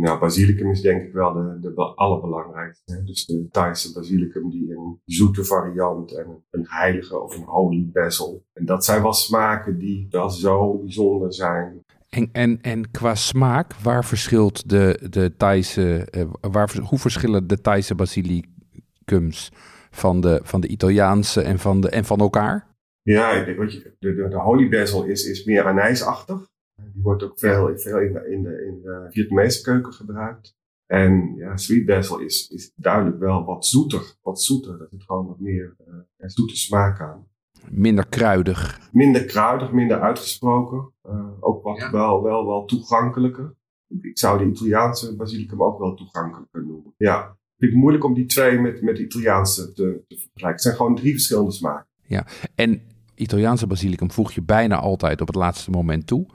[0.00, 2.94] Nou, basilicum is denk ik wel de, de allerbelangrijkste.
[2.94, 3.02] Hè?
[3.02, 8.44] Dus de Thaise basilicum die een zoete variant en een heilige of een holy basil.
[8.52, 11.84] En dat zijn wel smaken die wel zo bijzonder zijn.
[12.08, 17.60] En, en, en qua smaak, waar verschilt de, de Thaise, uh, waar, hoe verschillen de
[17.60, 19.52] Thaise basilicums
[19.90, 22.66] van de, van de Italiaanse en van, de, en van elkaar?
[23.02, 26.48] Ja, ik denk, weet je, de, de, de holy basil is, is meer anijsachtig.
[26.82, 30.56] Die wordt ook veel, veel in, de, in, de, in de Vietnamese keuken gebruikt.
[30.86, 34.14] En ja, sweet basil is, is duidelijk wel wat zoeter.
[34.22, 34.78] Wat zoeter.
[34.78, 35.94] Dat zit gewoon wat meer uh,
[36.28, 37.26] zoete smaak aan.
[37.70, 38.88] Minder kruidig.
[38.92, 40.92] Minder kruidig, minder uitgesproken.
[41.08, 41.90] Uh, ook wat ja.
[41.90, 43.56] wel, wel, wel toegankelijker.
[43.88, 46.94] Ik, ik zou de Italiaanse basilicum ook wel toegankelijker noemen.
[46.96, 47.36] Ja.
[47.58, 50.50] vind ik moeilijk om die twee met, met de Italiaanse te, te vergelijken.
[50.50, 51.86] Het zijn gewoon drie verschillende smaken.
[52.02, 52.80] Ja, en
[53.14, 56.26] Italiaanse basilicum voeg je bijna altijd op het laatste moment toe.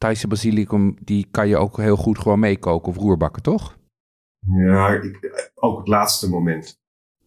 [0.00, 3.78] Thaise basilicum, die kan je ook heel goed gewoon meekoken of roerbakken, toch?
[4.46, 6.80] Ja, ik, ook het laatste moment.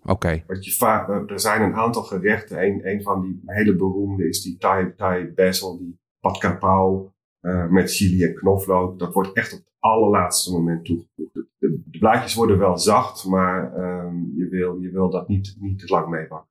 [0.06, 0.44] Oké.
[0.48, 2.64] Wat je vaak, er zijn een aantal gerechten.
[2.64, 7.10] Een, een van die hele beroemde is die Thai, Thai basil, die pad kapau
[7.42, 9.00] uh, met chili en knoflook.
[9.00, 11.34] Dat wordt echt op het allerlaatste moment toegevoegd.
[11.34, 15.80] De, de blaadjes worden wel zacht, maar um, je, wil, je wil dat niet, niet
[15.80, 16.50] te lang meebakken.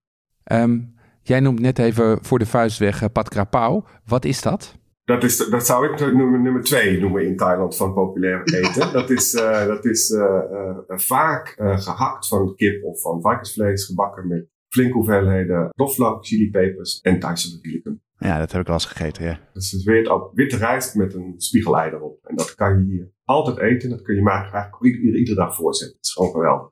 [0.53, 3.85] Um, jij noemt net even voor de vuist weg uh, pad krapau.
[4.05, 4.81] Wat is dat?
[5.13, 8.93] Dat, is, dat zou ik nummer, nummer twee noemen in Thailand van populair eten.
[8.99, 10.39] dat is, uh, dat is uh,
[10.87, 17.51] vaak gehakt van kip of van varkensvlees, gebakken met flinke hoeveelheden knoflook, chilipepers en Thaise
[17.51, 18.03] basilicum.
[18.19, 19.39] Ja, dat heb ik wel eens gegeten, ja.
[19.53, 22.25] Dat is weer op witte rijst met een spiegelei erop.
[22.25, 23.91] En dat kan je hier altijd eten.
[23.91, 25.97] Dat kun je maar eigenlijk iedere, iedere dag voorzetten.
[25.97, 26.71] Het is gewoon geweldig.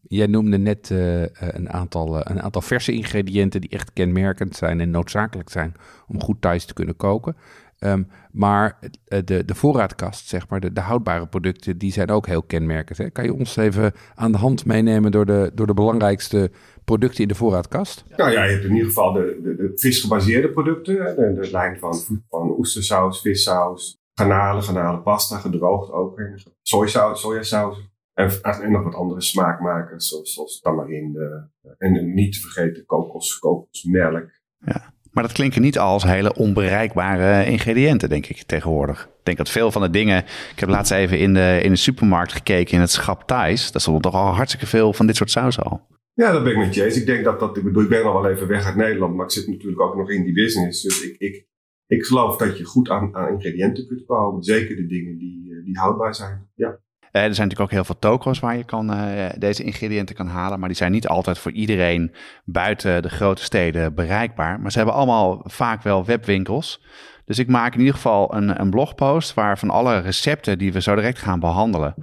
[0.00, 4.80] Jij noemde net uh, een, aantal, uh, een aantal verse ingrediënten die echt kenmerkend zijn
[4.80, 5.74] en noodzakelijk zijn
[6.06, 7.36] om goed thuis te kunnen koken.
[7.84, 8.78] Um, maar
[9.24, 12.98] de, de voorraadkast, zeg maar, de, de, houdbare producten, die zijn ook heel kenmerkend.
[12.98, 13.10] Hè?
[13.10, 16.50] Kan je ons even aan de hand meenemen door de, door de belangrijkste
[16.84, 18.04] producten in de voorraadkast?
[18.16, 20.94] Nou ja, je hebt in ieder geval de, de, de visgebaseerde producten.
[20.94, 21.94] De, de lijn van,
[22.28, 26.20] van oestersaus, vissaus, garnalen, garnalenpasta, gedroogd ook.
[26.62, 27.90] Sojasaus, sojasaus.
[28.14, 31.50] En, en nog wat andere smaakmakers, zoals, zoals tamarinde.
[31.78, 34.30] En niet te vergeten kokos, kokosmelk.
[34.58, 34.94] Ja.
[35.12, 39.04] Maar dat klinken niet als hele onbereikbare ingrediënten, denk ik tegenwoordig.
[39.04, 40.18] Ik denk dat veel van de dingen.
[40.52, 43.72] Ik heb laatst even in de, in de supermarkt gekeken in het schap Thais.
[43.72, 45.80] Daar stond toch al hartstikke veel van dit soort saus al.
[46.14, 46.96] Ja, dat ben ik met je eens.
[46.96, 47.56] Ik denk dat dat.
[47.56, 49.96] Ik bedoel, ik ben al wel even weg uit Nederland, maar ik zit natuurlijk ook
[49.96, 50.82] nog in die business.
[50.82, 51.46] Dus ik, ik,
[51.86, 54.42] ik geloof dat je goed aan, aan ingrediënten kunt komen.
[54.42, 56.50] Zeker de dingen die, die houdbaar zijn.
[56.54, 56.78] Ja.
[57.12, 60.26] Uh, er zijn natuurlijk ook heel veel toko's waar je kan, uh, deze ingrediënten kan
[60.26, 60.58] halen.
[60.58, 64.60] Maar die zijn niet altijd voor iedereen buiten de grote steden bereikbaar.
[64.60, 66.82] Maar ze hebben allemaal vaak wel webwinkels.
[67.24, 70.80] Dus ik maak in ieder geval een, een blogpost waar van alle recepten die we
[70.80, 71.94] zo direct gaan behandelen.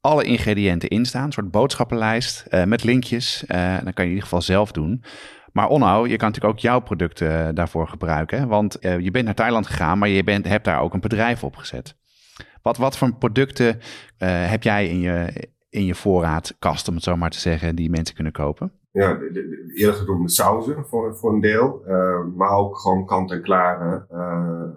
[0.00, 1.24] Alle ingrediënten in staan.
[1.24, 3.44] Een soort boodschappenlijst uh, met linkjes.
[3.46, 5.04] dan kan je in ieder geval zelf doen.
[5.52, 8.48] Maar Onno, je kan natuurlijk ook jouw producten daarvoor gebruiken.
[8.48, 12.00] Want je bent naar Thailand gegaan, maar je bent, hebt daar ook een bedrijf opgezet.
[12.62, 13.78] Wat, wat voor producten uh,
[14.50, 18.14] heb jij in je, in je voorraadkast, om het zo maar te zeggen, die mensen
[18.14, 18.72] kunnen kopen?
[18.90, 21.82] Ja, de, de, eerder genoemde sauzen voor, voor een deel.
[21.86, 24.70] Uh, maar ook gewoon kant-en-klare uh,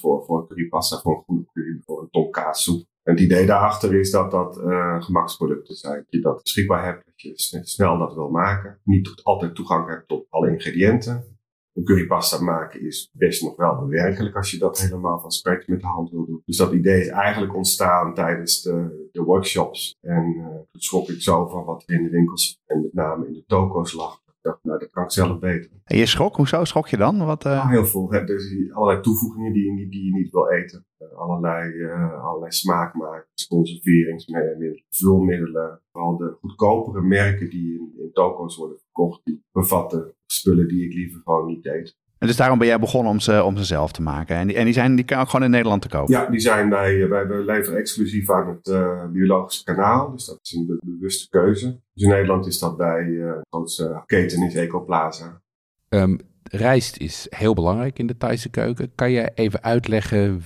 [0.00, 2.88] voor, voor currypasta, voor een goede curry, voor een tonkaasoep.
[3.02, 4.60] En het idee daarachter is dat dat
[5.04, 5.96] gemaksproducten zijn.
[5.96, 8.80] Dat je dat beschikbaar hebt, dat je snel dat wil maken.
[8.84, 11.39] Niet altijd toegang hebt tot alle ingrediënten
[11.72, 15.80] een currypasta maken is best nog wel bewerkelijk als je dat helemaal van scratch met
[15.80, 16.42] de hand wil doen.
[16.44, 19.96] Dus dat idee is eigenlijk ontstaan tijdens de, de workshops.
[20.00, 23.26] En uh, toen schrok ik zo van wat er in de winkels en met name
[23.26, 24.22] in de toko's lag.
[24.26, 25.70] Ik dacht, nou, dat kan ik zelf beter.
[25.84, 26.36] En je schrok?
[26.36, 27.24] Hoezo schrok je dan?
[27.24, 27.68] Wat, uh...
[27.68, 28.12] heel veel.
[28.12, 28.24] Hè?
[28.24, 30.86] Dus allerlei toevoegingen die je niet, die je niet wil eten.
[30.98, 31.84] Uh, allerlei,
[32.22, 35.80] allerlei smaakmakers, conserveringsmiddelen, vulmiddelen.
[35.92, 40.94] Vooral de goedkopere merken die in, in toko's worden verkocht, die bevatten spullen die ik
[40.94, 41.98] liever gewoon niet eet.
[42.18, 44.36] En dus daarom ben jij begonnen om ze, om ze zelf te maken.
[44.36, 46.14] En die, en die, zijn, die kan ook gewoon in Nederland te kopen?
[46.14, 50.10] Ja, die zijn bij, wij leveren exclusief aan het uh, biologische kanaal.
[50.10, 51.80] Dus dat is een bewuste keuze.
[51.92, 55.42] Dus in Nederland is dat bij uh, de grootste keten is Ecoplaza.
[55.88, 58.94] Um, rijst is heel belangrijk in de Thaise keuken.
[58.94, 60.42] Kan je even uitleggen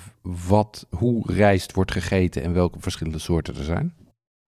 [0.48, 3.94] wat, hoe rijst wordt gegeten en welke verschillende soorten er zijn?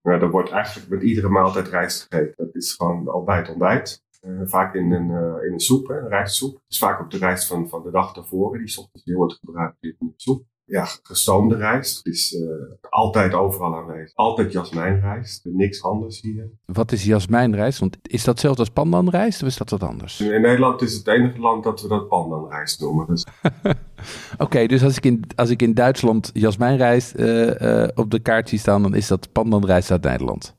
[0.02, 2.34] Nou, er wordt eigenlijk met iedere maaltijd rijst gegeten.
[2.36, 4.04] Dat is gewoon al bij het ontbijt.
[4.22, 6.60] Uh, vaak in een, uh, in een soep, hè, een rijstsoep.
[6.68, 8.64] Is vaak op de rijst van, van de dag tevoren.
[8.64, 10.44] Die ochtends heel wordt gebruikt in de soep.
[10.68, 12.48] Ja, gestoomde rijst is uh,
[12.90, 14.14] altijd overal aanwezig.
[14.14, 16.50] Altijd jasmijnrijst, niks anders hier.
[16.64, 17.78] Wat is jasmijnrijst?
[17.78, 20.20] Want is dat hetzelfde als pandanrijst of is dat wat anders?
[20.20, 23.06] In Nederland is het enige land dat we dat pandanrijst noemen.
[23.06, 23.26] Dus.
[23.62, 23.76] Oké,
[24.38, 27.12] okay, dus als ik, in, als ik in Duitsland jasmijnrijst
[27.94, 30.56] op de kaart zie staan, dan is dat pandanrijst uit Nederland?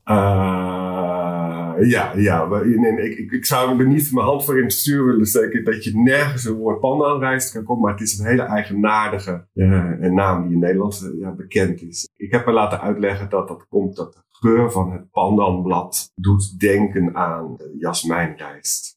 [1.80, 2.46] Ja, ja.
[2.64, 5.84] Nee, ik, ik, zou er niet mijn hand voor in het stuur willen steken dat
[5.84, 7.82] je nergens een woord pandanrijst kan komen.
[7.82, 12.08] Maar het is een hele eigenaardige uh, naam die in Nederland uh, ja, bekend is.
[12.16, 16.60] Ik heb me laten uitleggen dat dat komt dat de geur van het pandanblad doet
[16.60, 18.96] denken aan de jasmijnrijst.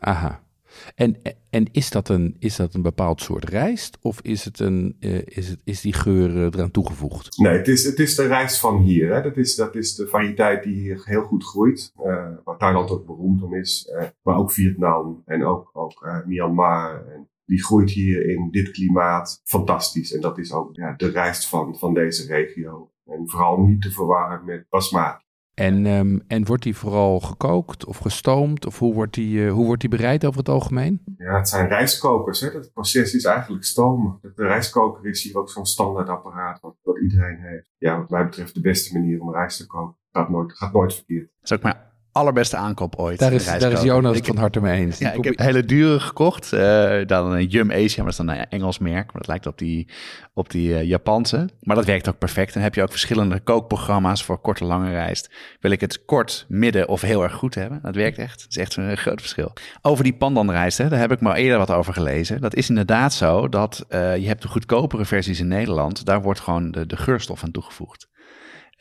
[0.00, 0.48] Aha.
[0.94, 1.16] En,
[1.50, 5.22] en is, dat een, is dat een bepaald soort rijst of is, het een, uh,
[5.24, 7.38] is, het, is die geur uh, eraan toegevoegd?
[7.38, 9.14] Nee, het is, het is de rijst van hier.
[9.14, 9.22] Hè.
[9.22, 11.92] Dat, is, dat is de variëteit die hier heel goed groeit.
[11.98, 13.92] Uh, waar Thailand ook beroemd om is.
[14.22, 17.06] maar ook Vietnam en ook, ook Myanmar.
[17.06, 20.14] En die groeit hier in dit klimaat fantastisch.
[20.14, 22.92] En dat is ook ja, de rijst van, van deze regio.
[23.04, 25.24] En vooral niet te verwarren met basmati.
[25.60, 28.66] En, ehm, en wordt die vooral gekookt of gestoomd?
[28.66, 31.02] Of hoe wordt die, uh, hoe wordt die bereid over het algemeen?
[31.16, 32.40] Ja, het zijn rijstkokers.
[32.40, 32.48] Hè?
[32.48, 34.18] Het proces is eigenlijk stomen.
[34.22, 37.70] De rijstkoker is hier ook zo'n standaard apparaat wat, wat iedereen heeft.
[37.78, 39.96] Ja, wat mij betreft de beste manier om rijst te koken.
[40.12, 41.30] Gaat nooit, gaat nooit verkeerd.
[41.42, 43.18] Is ook maar allerbeste aankoop ooit.
[43.18, 44.98] Daar is, daar is Jonas van harte mee eens.
[44.98, 46.52] Ja, ik heb hele dure gekocht.
[46.52, 46.60] Uh,
[47.06, 49.06] dan een Yum Asia, maar dat is dan een Engels merk.
[49.06, 49.88] Maar dat lijkt op die,
[50.34, 51.48] op die uh, Japanse.
[51.60, 52.54] Maar dat werkt ook perfect.
[52.54, 55.30] Dan heb je ook verschillende kookprogramma's voor korte, lange rijst.
[55.60, 57.78] Wil ik het kort, midden of heel erg goed hebben?
[57.82, 58.40] Dat werkt echt.
[58.40, 59.52] Dat is echt een groot verschil.
[59.82, 62.40] Over die pandanrijst, hè, daar heb ik maar eerder wat over gelezen.
[62.40, 66.04] Dat is inderdaad zo dat uh, je hebt de goedkopere versies in Nederland.
[66.04, 68.08] Daar wordt gewoon de, de geurstof aan toegevoegd.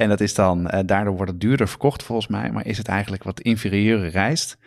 [0.02, 2.88] En dat is dan, uh, daardoor wordt het duurder verkocht volgens mij, maar is het
[2.88, 4.58] eigenlijk wat inferieure rijst.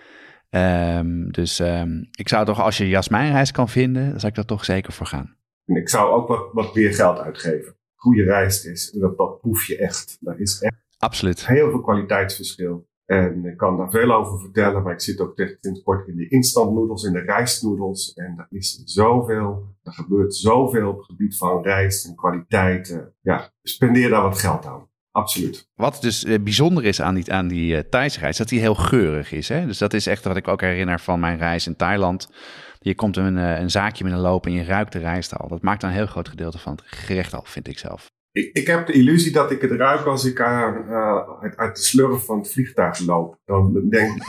[0.50, 4.44] Um, dus um, ik zou toch, als je jasmijnrijst kan vinden, dan zou ik daar
[4.44, 5.36] toch zeker voor gaan.
[5.64, 7.76] En ik zou ook wat, wat meer geld uitgeven.
[7.94, 10.16] Goede rijst is, dat, dat proef je echt.
[10.20, 11.46] Daar is echt Absoluut.
[11.46, 12.88] heel veel kwaliteitsverschil.
[13.04, 16.28] En ik kan daar veel over vertellen, maar ik zit ook sinds kort in de
[16.28, 18.12] instantnoedels, in de rijstnoedels.
[18.12, 23.14] En er is zoveel, er gebeurt zoveel op het gebied van rijst en kwaliteiten.
[23.20, 24.90] Ja, spendeer daar wat geld aan.
[25.12, 25.68] Absoluut.
[25.74, 28.74] Wat dus uh, bijzonder is aan die, aan die uh, Thaise reis, dat die heel
[28.74, 29.48] geurig is.
[29.48, 29.66] Hè?
[29.66, 32.30] Dus dat is echt wat ik ook herinner van mijn reis in Thailand.
[32.78, 35.48] Je komt een, uh, een zaakje met een loop en je ruikt de rijst al.
[35.48, 38.10] Dat maakt een heel groot gedeelte van het gerecht al, vind ik zelf.
[38.32, 42.24] Ik, ik heb de illusie dat ik het ruik als ik uit, uit, de slurf
[42.24, 43.38] van het vliegtuig loop.
[43.44, 44.22] Dan denk ik...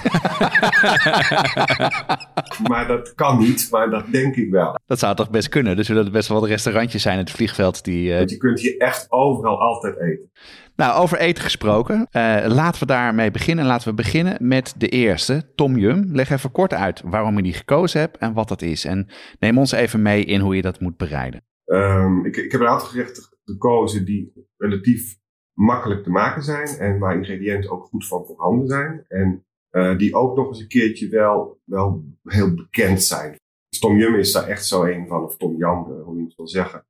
[2.70, 4.80] maar dat kan niet, maar dat denk ik wel.
[4.86, 5.76] Dat zou toch best kunnen.
[5.76, 8.14] Dus er zullen best wel wat restaurantjes zijn in het vliegveld die...
[8.14, 10.32] Want je kunt hier echt overal altijd eten.
[10.76, 12.08] Nou, over eten gesproken.
[12.12, 13.66] Uh, laten we daarmee beginnen.
[13.66, 16.10] Laten we beginnen met de eerste, Tom Yum.
[16.12, 18.86] Leg even kort uit waarom je die gekozen hebt en wat dat is.
[18.86, 19.08] En
[19.40, 21.44] neem ons even mee in hoe je dat moet bereiden.
[21.66, 25.18] Um, ik, ik heb een aantal gerechten gekozen die relatief
[25.54, 26.68] makkelijk te maken zijn.
[26.68, 29.06] En waar ingrediënten ook goed van voorhanden zijn.
[29.08, 33.36] En uh, die ook nog eens een keertje wel, wel heel bekend zijn.
[33.70, 36.36] Dus Tom Yum is daar echt zo een van, of Tom Yam, hoe je het
[36.36, 36.86] wil zeggen.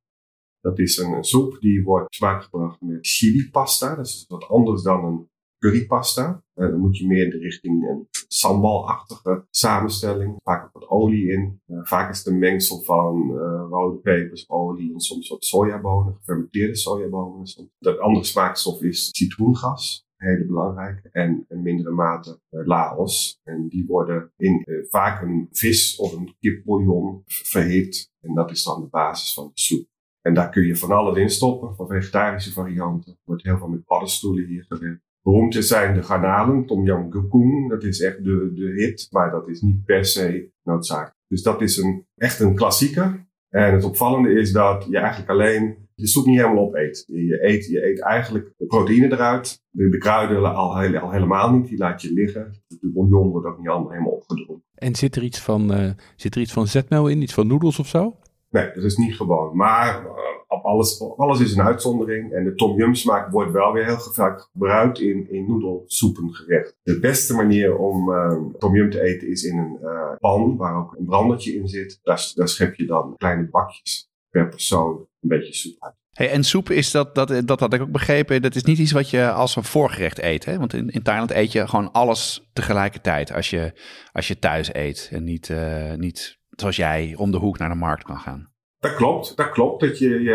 [0.64, 3.94] Dat is een, soep die wordt smaakgebracht met chili pasta.
[3.94, 6.42] Dat is wat anders dan een currypasta.
[6.54, 10.36] Uh, dan moet je meer in de richting een sambalachtige samenstelling.
[10.42, 11.60] Vaak ook wat olie in.
[11.66, 16.14] Uh, vaak is het een mengsel van uh, rode pepers, olie en soms wat sojabonen,
[16.14, 17.46] gefermenteerde sojabonen.
[17.78, 20.06] De andere smaakstof is citroengas.
[20.16, 21.08] Hele belangrijke.
[21.12, 23.40] En in mindere mate laos.
[23.42, 28.12] En die worden in vaak een vis of een kipbouillon verhit.
[28.20, 29.92] En dat is dan de basis van de soep.
[30.26, 33.12] En daar kun je van alles in stoppen, van vegetarische varianten.
[33.12, 35.02] Er wordt heel veel met paddenstoelen hier gewerkt.
[35.22, 39.48] Beroemd zijn de garnalen, Tom Yam Goong, dat is echt de, de hit, maar dat
[39.48, 41.16] is niet per se noodzakelijk.
[41.28, 43.26] Dus dat is een, echt een klassieker.
[43.48, 47.04] En het opvallende is dat je eigenlijk alleen je soep niet helemaal opeet.
[47.06, 49.62] Je, je, eet, je eet eigenlijk de proteïne eruit.
[49.70, 52.62] De, de kruiden al, al, helemaal niet, die laat je liggen.
[52.68, 54.64] De bouillon wordt ook niet helemaal opgedronken.
[54.74, 57.78] En zit er iets van, uh, zit er iets van zetmeel in, iets van noedels
[57.78, 58.16] of zo?
[58.54, 59.56] Nee, dat is niet gewoon.
[59.56, 60.10] Maar uh,
[60.48, 62.32] op alles, alles is een uitzondering.
[62.32, 66.76] En de tom yum smaak wordt wel weer heel vaak gebruikt in, in noedelsoepengerecht.
[66.82, 70.76] De beste manier om uh, tom yum te eten is in een uh, pan waar
[70.76, 71.98] ook een brandertje in zit.
[72.02, 75.94] Daar, daar schep je dan kleine bakjes per persoon een beetje soep uit.
[76.12, 78.92] Hey, en soep is dat, dat, dat had ik ook begrepen, dat is niet iets
[78.92, 80.44] wat je als een voorgerecht eet.
[80.44, 80.58] Hè?
[80.58, 83.72] Want in, in Thailand eet je gewoon alles tegelijkertijd als je,
[84.12, 85.08] als je thuis eet.
[85.12, 85.54] En niet,
[85.96, 88.52] niet zoals jij om de hoek naar de markt kan gaan.
[88.78, 89.80] Dat klopt, dat klopt.
[89.80, 90.32] Dat je, je,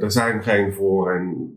[0.00, 1.52] er zijn geen voor- en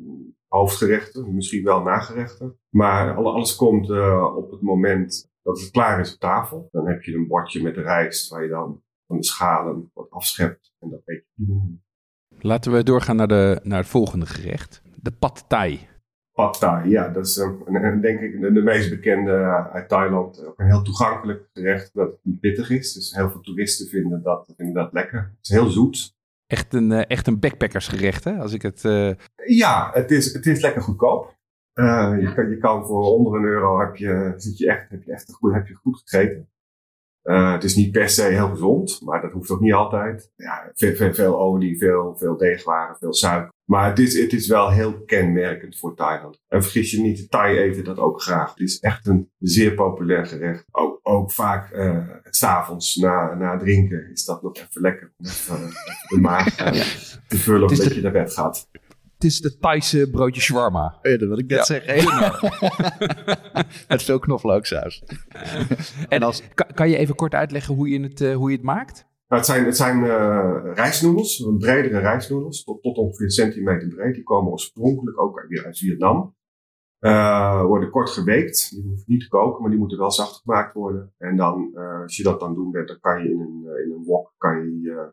[0.48, 2.60] hoofdgerechten, misschien wel nagerechten.
[2.70, 6.68] Maar alles komt uh, op het moment dat het klaar is op tafel.
[6.72, 10.10] Dan heb je een bordje met de rijst waar je dan van de schalen wat
[10.10, 10.74] afschept.
[10.80, 11.78] En dat weet je.
[12.40, 14.82] Laten we doorgaan naar, de, naar het volgende gerecht.
[14.96, 15.88] De pad thai.
[16.38, 17.10] Pad thai, ja.
[17.10, 19.32] Dat is een, denk ik de, de, meest bekende
[19.74, 20.46] uit Thailand.
[20.46, 22.94] Ook een heel toegankelijk gerecht dat het niet pittig is.
[22.94, 25.20] Dus heel veel toeristen vinden dat, vinden dat lekker.
[25.20, 26.16] Het is heel zoet.
[26.48, 28.38] Echt een, uh, echt een backpackersgerecht, hè?
[28.38, 29.12] Als ik het, uh...
[29.46, 31.36] Ja, het is, het is lekker goedkoop.
[31.74, 35.04] Uh, je, kan, je kan voor onder een euro heb je, zit je echt, heb
[35.04, 36.50] je echt goed, heb je goed gegeten.
[37.34, 40.32] Het is niet per se heel gezond, maar dat hoeft ook niet altijd.
[40.36, 43.56] Ja, veel, veel, veel olie, veel, veel deegwaren, veel suiker.
[43.66, 46.40] Maar het is, het is wel heel kenmerkend voor Thailand.
[46.48, 48.50] En vergis je niet, de Thai eten dat ook graag.
[48.50, 50.66] Het is echt een zeer populair gerecht.
[50.72, 55.14] Ook, ook vaak uh, s'avonds na, na drinken is dat nog even lekker.
[55.18, 55.68] Om even, uh,
[56.08, 56.56] de maag
[57.28, 58.68] te vullen dat je naar bed gaat.
[59.18, 61.00] Het is de Thaise broodje shawarma.
[61.02, 61.64] Ja, dat wil ik net ja.
[61.64, 61.96] zeggen.
[63.90, 65.04] Met veel knoflooksaus.
[66.10, 69.06] en als, kan, kan, je even kort uitleggen hoe je het, hoe je het maakt?
[69.28, 74.16] Nou, het zijn, het zijn uh, rijstnoedels, bredere rijstnoedels, tot, tot ongeveer een centimeter breed.
[74.16, 76.36] Die komen oorspronkelijk ook weer uit Vietnam.
[77.00, 78.70] Uh, worden kort geweekt.
[78.70, 81.14] Die hoeven niet te koken, maar die moeten wel zacht gemaakt worden.
[81.18, 83.92] En dan, uh, als je dat dan doen bent, dan kan je in een, in
[83.92, 85.12] een wok kan je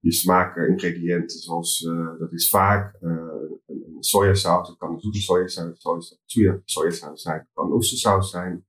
[0.00, 1.80] je, smaakingrediënten, zoals
[2.18, 7.50] dat is vaak een, een sojasaus, het kan een zoete sojasaus, soja, sojasaus zijn, het
[7.52, 8.66] kan oestersaus zijn.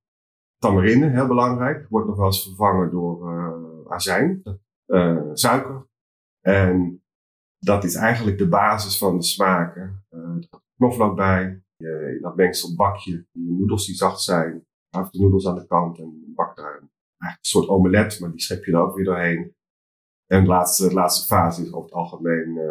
[0.57, 4.43] Tamarinde, heel belangrijk, wordt nog wel eens vervangen door azijn,
[5.33, 5.87] suiker.
[6.41, 7.03] En
[7.59, 10.05] dat is eigenlijk de basis van de smaken.
[10.09, 15.47] er knoflook bij, je, in dat mengselbakje je noedels die zacht zijn, houdt de noedels
[15.47, 18.79] aan de kant en bak daar een, een soort omelet, maar die schep je er
[18.79, 19.55] ook weer doorheen.
[20.31, 22.63] En de laatste, de laatste fase is over het algemeen, uh,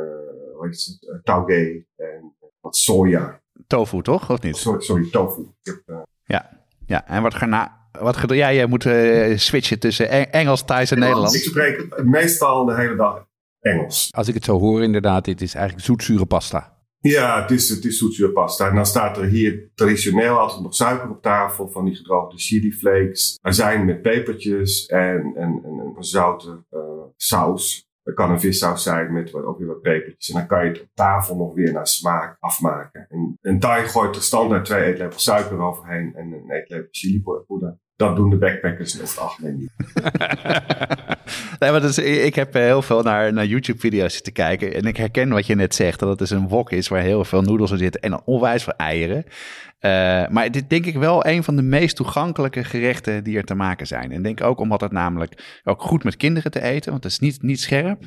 [0.56, 3.40] hoe heet het, uh, tauge en wat soja.
[3.66, 4.56] Tofu toch, of niet?
[4.56, 5.46] Sorry, sorry tofu.
[5.62, 6.50] Heb, uh, ja,
[6.86, 10.98] ja, en wat garna wat ga ja, jij moet uh, switchen tussen Engels, Thais en
[10.98, 11.34] Nederlands.
[11.34, 13.26] Ik spreek meestal de hele dag
[13.61, 14.08] Engels.
[14.11, 16.78] Als ik het zo hoor, inderdaad, dit is eigenlijk zoetzure pasta.
[17.03, 18.68] Ja, het is, het is zoetzuurpasta.
[18.68, 22.72] En dan staat er hier traditioneel altijd nog suiker op tafel van die gedroogde chili
[22.72, 23.38] flakes.
[23.42, 26.80] Azijn met pepertjes en, en, en een zoute uh,
[27.16, 27.88] saus.
[28.03, 30.28] Dat kan een vissaus zijn met wat, ook weer wat pepertjes.
[30.28, 33.07] En dan kan je het op tafel nog weer naar smaak afmaken.
[33.09, 37.78] En een Thai gooit er standaard twee eetlepels suiker overheen en een eetlepel chilipoeder.
[38.01, 39.70] Dat doen de backpackers over het algemeen niet.
[41.59, 44.74] nee, maar dus, ik heb heel veel naar, naar YouTube-video's te kijken.
[44.74, 45.98] En ik herken wat je net zegt.
[45.98, 48.01] Dat het dus een wok is waar heel veel noedels in zitten.
[48.01, 49.24] En onwijs veel eieren.
[49.24, 53.55] Uh, maar dit denk ik wel een van de meest toegankelijke gerechten die er te
[53.55, 54.12] maken zijn.
[54.12, 56.90] En denk ook omdat het namelijk ook goed met kinderen te eten.
[56.90, 58.07] Want het is niet, niet scherp.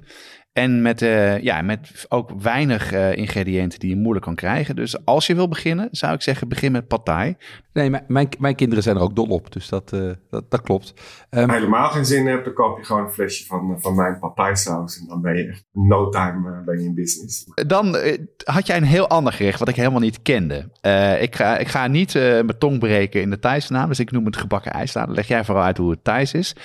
[0.53, 4.75] En met, uh, ja, met ook weinig uh, ingrediënten die je moeilijk kan krijgen.
[4.75, 7.35] Dus als je wil beginnen, zou ik zeggen, begin met patai.
[7.73, 10.93] Nee, mijn, mijn kinderen zijn er ook dol op, dus dat, uh, dat, dat, klopt.
[11.29, 14.55] Um, helemaal geen zin hebt, dan koop je gewoon een flesje van, van mijn patai
[14.55, 14.99] saus.
[14.99, 17.45] En dan ben je echt no time ben je in business.
[17.67, 17.97] Dan
[18.43, 20.69] had jij een heel ander gerecht wat ik helemaal niet kende.
[21.19, 24.25] ik, ga, ik ga niet mijn tong breken in de Thaise naam, dus ik noem
[24.25, 25.13] het gebakken ijssalade.
[25.13, 26.55] Leg jij vooral uit hoe het Thais is.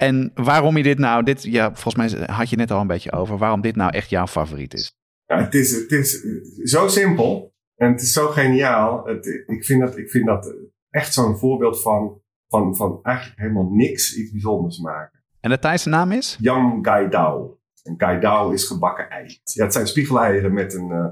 [0.00, 3.12] En waarom je dit nou, dit, ja, volgens mij had je net al een beetje
[3.12, 4.96] over, waarom dit nou echt jouw favoriet is.
[5.26, 6.22] Ja, het is, het is
[6.62, 9.06] zo simpel en het is zo geniaal.
[9.06, 10.54] Het, ik, vind dat, ik vind dat
[10.90, 15.22] echt zo'n voorbeeld van, van, van eigenlijk helemaal niks iets bijzonders maken.
[15.40, 16.36] En de Thaise naam is?
[16.40, 17.58] Yam Gai Dao.
[17.82, 19.40] En Gai Dao is gebakken ei.
[19.44, 21.06] Ja, het zijn spiegeleieren met een, uh,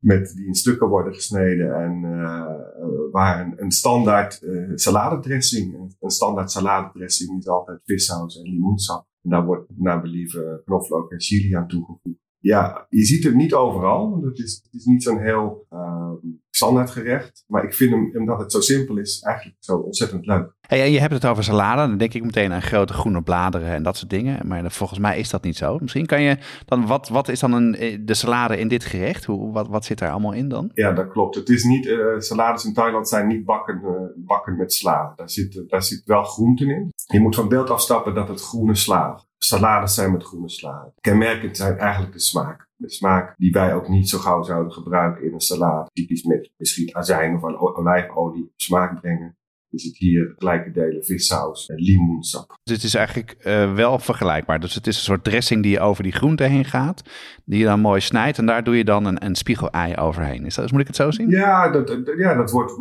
[0.00, 6.10] met, die in stukken worden gesneden en uh, waar een, een standaard uh, saladedressing, een
[6.10, 9.06] standaard saladedressing is altijd vissaus en limoensap.
[9.22, 12.29] En daar wordt naar believen knoflook en chili aan toegevoegd.
[12.40, 16.12] Ja, je ziet hem niet overal, het is, het is niet zo'n heel uh,
[16.50, 17.44] standaard gerecht.
[17.46, 20.52] Maar ik vind hem, omdat het zo simpel is, eigenlijk zo ontzettend leuk.
[20.60, 21.88] Hey, en je hebt het over salade.
[21.88, 24.46] Dan denk ik meteen aan grote groene bladeren en dat soort dingen.
[24.46, 25.78] Maar volgens mij is dat niet zo.
[25.78, 29.24] Misschien kan je dan, wat, wat is dan een, eh, de salade in dit gerecht?
[29.24, 30.70] Hoe, wat, wat zit daar allemaal in dan?
[30.74, 31.34] Ja, dat klopt.
[31.34, 35.12] Het is niet, uh, salades in Thailand zijn niet bakken, uh, bakken met sla.
[35.16, 36.92] Daar zit, daar zit wel groenten in.
[37.06, 40.92] Je moet van beeld afstappen dat het groene sla salades zijn met groene sla.
[41.00, 42.68] Kenmerkend zijn eigenlijk de smaak.
[42.76, 45.90] De smaak die wij ook niet zo gauw zouden gebruiken in een salade.
[45.92, 49.38] Typisch met misschien azijn of olijfolie smaak brengen
[49.70, 52.58] is het hier gelijke delen vissaus en limoensap.
[52.62, 54.60] Dus het is eigenlijk uh, wel vergelijkbaar.
[54.60, 57.02] Dus het is een soort dressing die over die groente heen gaat.
[57.44, 58.38] Die je dan mooi snijdt.
[58.38, 60.44] En daar doe je dan een, een spiegelei overheen.
[60.46, 61.28] Is dat, moet ik het zo zien?
[61.28, 62.72] Ja, dat, ja dat, wordt,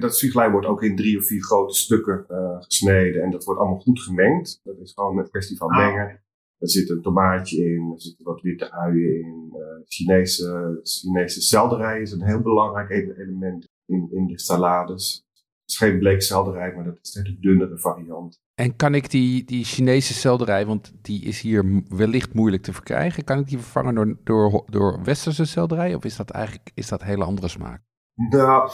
[0.00, 3.22] dat spiegelei wordt ook in drie of vier grote stukken uh, gesneden.
[3.22, 4.60] En dat wordt allemaal goed gemengd.
[4.64, 5.76] Dat is gewoon een kwestie van ah.
[5.76, 6.22] mengen.
[6.58, 9.52] Er zit een tomaatje in, er zitten wat witte uien in.
[9.52, 15.23] Uh, Chinese, Chinese selderij is een heel belangrijk element in, in de salades
[15.66, 18.42] is geen bleekselderij, maar dat is een dunnere variant.
[18.54, 23.24] En kan ik die, die Chinese selderij, want die is hier wellicht moeilijk te verkrijgen,
[23.24, 25.94] kan ik die vervangen door, door, door westerse selderij?
[25.94, 27.82] Of is dat eigenlijk is dat een hele andere smaak?
[28.30, 28.70] Nou,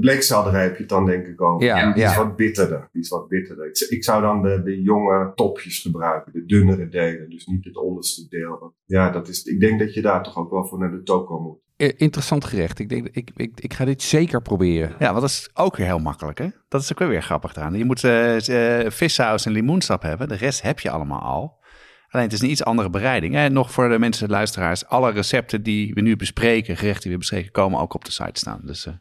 [0.00, 1.62] bleekselderij heb je het dan denk ik ook.
[1.62, 2.88] Ja, die is wat bitterder.
[2.92, 3.66] Die is wat bitterder.
[3.66, 7.76] Ik, ik, zou dan de, de jonge topjes gebruiken, de dunnere delen, dus niet het
[7.76, 8.74] onderste deel.
[8.84, 11.40] Ja, dat is, ik denk dat je daar toch ook wel voor naar de toko
[11.40, 11.61] moet.
[11.90, 12.78] Interessant gerecht.
[12.78, 14.94] Ik denk, ik, ik, ik ga dit zeker proberen.
[14.98, 16.48] Ja, want dat is ook weer heel makkelijk, hè?
[16.68, 17.74] Dat is ook weer grappig eraan.
[17.74, 20.28] Je moet uh, vissaus en limoensap hebben.
[20.28, 21.60] De rest heb je allemaal al.
[22.08, 23.36] Alleen het is een iets andere bereiding.
[23.36, 27.18] En nog voor de mensen, luisteraars, alle recepten die we nu bespreken, gerechten die we
[27.18, 28.60] bespreken, komen ook op de site staan.
[28.64, 28.92] Dus uh,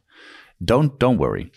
[0.57, 1.51] don't, don't worry.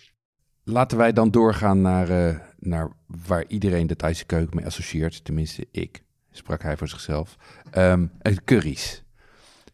[0.63, 2.91] Laten wij dan doorgaan naar, uh, naar
[3.27, 5.25] waar iedereen de Thaise keuken mee associeert.
[5.25, 7.35] Tenminste, ik, sprak hij voor zichzelf.
[7.77, 8.11] Um,
[8.45, 9.04] curry's.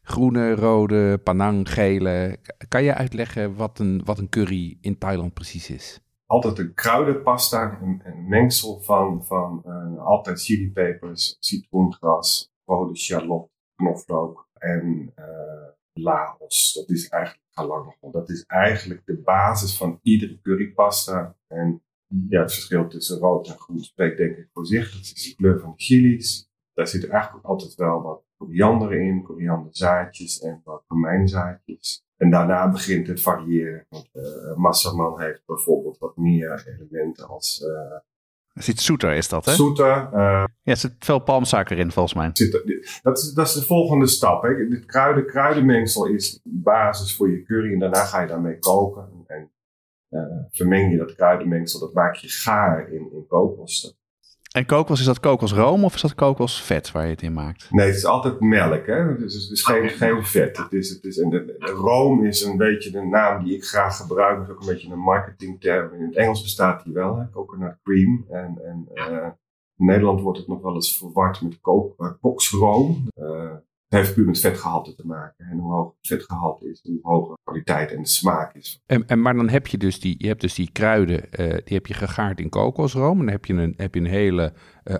[0.02, 2.38] Groene, rode, panang, gele.
[2.68, 6.00] Kan je uitleggen wat een, wat een curry in Thailand precies is?
[6.26, 14.48] Altijd een kruidenpasta, een, een mengsel van, van uh, altijd chilipepers, citroengras, rode shallot, knoflook
[14.54, 15.26] en uh,
[15.94, 16.74] Laos.
[16.74, 17.96] Dat is eigenlijk galang.
[18.12, 21.36] Dat is eigenlijk de basis van iedere currypasta.
[21.48, 21.84] En
[22.30, 24.92] ja, het verschil tussen rood en groen spreekt denk ik voor zich.
[24.92, 26.50] Dat is de kleur van de chilies.
[26.74, 32.04] Daar zit eigenlijk ook altijd wel wat koriander in, korianderzaadjes en wat komijnzaadjes.
[32.18, 33.86] En daarna begint het variëren.
[33.90, 37.62] Want uh, Massaman heeft bijvoorbeeld wat meer elementen als...
[37.62, 38.00] Uh,
[38.54, 39.54] is iets zoeter is dat, hè?
[39.54, 40.10] Zoeter.
[40.14, 42.30] Uh, ja, er zit veel palmsuiker in, volgens mij.
[42.34, 42.52] Zit,
[43.04, 44.44] dat, is, dat is de volgende stap.
[44.44, 44.68] Hè.
[44.68, 47.74] Dit kruiden, kruidenmengsel is de basis voor je curry.
[47.74, 49.10] En daarna ga je daarmee koken.
[49.28, 49.52] En
[50.10, 51.80] uh, vermeng je dat kruidenmengsel.
[51.80, 54.01] Dat maak je gaar in, in kokos.
[54.52, 57.68] En kokos, is dat kokosroom of is dat kokosvet waar je het in maakt?
[57.70, 58.86] Nee, het is altijd melk.
[58.86, 59.18] Hè?
[59.18, 60.58] Dus het is geen, geen vet.
[60.58, 63.98] Het is, het is, en de, room is een beetje de naam die ik graag
[63.98, 64.38] gebruik.
[64.38, 65.94] Dat is ook een beetje een marketingterm.
[65.94, 67.30] In het Engels bestaat die wel, hè?
[67.30, 68.26] coconut cream.
[68.30, 69.28] En, en uh,
[69.78, 71.60] in Nederland wordt het nog wel eens verward met
[72.22, 73.08] koksroom.
[73.16, 73.54] Uh,
[73.92, 75.46] het heeft puur met vetgehalte te maken.
[75.46, 78.82] En hoe hoger het vetgehalte is, hoe hoger de kwaliteit en de smaak is.
[78.86, 81.78] En, en, maar dan heb je dus die, je hebt dus die kruiden, uh, die
[81.78, 83.20] heb je gegaard in kokosroom.
[83.20, 84.54] En dan heb je een, heb je een hele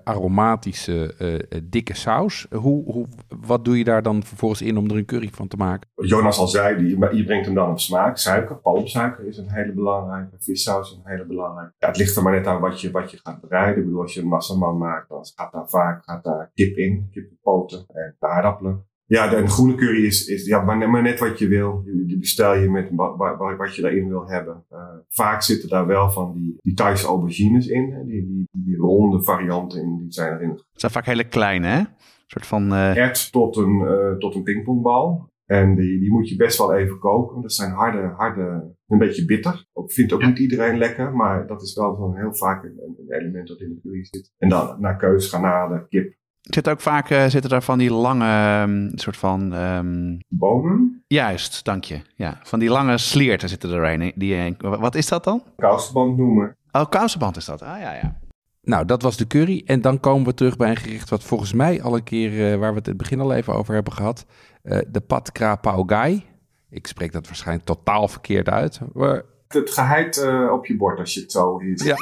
[0.04, 2.48] aromatische, uh, dikke saus.
[2.50, 3.08] Hoe, hoe,
[3.40, 5.90] wat doe je daar dan vervolgens in om er een curry van te maken?
[5.96, 8.18] Jonas al zei, die, je brengt hem dan op smaak.
[8.18, 10.36] Suiker, palmsuiker is een hele belangrijke.
[10.40, 11.74] Vissaus is een hele belangrijke.
[11.78, 13.78] Ja, het ligt er maar net aan wat je, wat je gaat bereiden.
[13.78, 17.10] Ik bedoel, als je een massaman maakt, dan gaat daar vaak gaat daar kip in.
[17.12, 18.86] Kippenpoten en aardappelen.
[19.12, 21.84] Ja, de, groene curry is, is ja, maar, maar, net wat je wil.
[21.84, 24.64] Die bestel je met wat, wat, wat je daarin wil hebben.
[24.72, 27.92] Uh, vaak zitten daar wel van die, die Thaise aubergines in.
[27.92, 28.06] Hè?
[28.06, 30.50] Die, die, die, ronde varianten in, die zijn erin.
[30.50, 31.78] Het zijn vaak hele kleine, hè?
[31.78, 31.88] Een
[32.28, 32.74] soort van...
[32.74, 32.98] Uh...
[32.98, 35.30] Ert tot een, uh, tot een pingpongbal.
[35.46, 37.42] En die, die moet je best wel even koken.
[37.42, 39.66] Dat zijn harde, harde, een beetje bitter.
[39.74, 43.20] Ik vind ook niet iedereen lekker, maar dat is wel van heel vaak een, een
[43.20, 44.32] element dat in de curry zit.
[44.38, 48.62] En dan naar keus, garnalen, kip, Zit ook vaak uh, zitten daar van die lange
[48.62, 49.54] um, soort van.
[49.54, 50.18] Um...
[50.28, 51.04] Bomen?
[51.08, 52.02] Juist, dank je.
[52.16, 54.12] Ja, van die lange slierten zitten erin.
[54.16, 55.44] Die, wat is dat dan?
[55.56, 56.56] Kousenband noemen.
[56.72, 57.62] Oh, kousenband is dat.
[57.62, 58.20] Ah ja, ja.
[58.62, 59.64] Nou, dat was de curry.
[59.66, 62.60] En dan komen we terug bij een gericht wat volgens mij al een keer, uh,
[62.60, 64.26] waar we het in het begin al even over hebben gehad.
[64.64, 66.26] Uh, de pad krapau gai.
[66.70, 68.80] Ik spreek dat waarschijnlijk totaal verkeerd uit.
[68.94, 69.24] Maar
[69.54, 71.84] het geheid uh, op je bord als je het zo is.
[71.84, 71.96] Ja.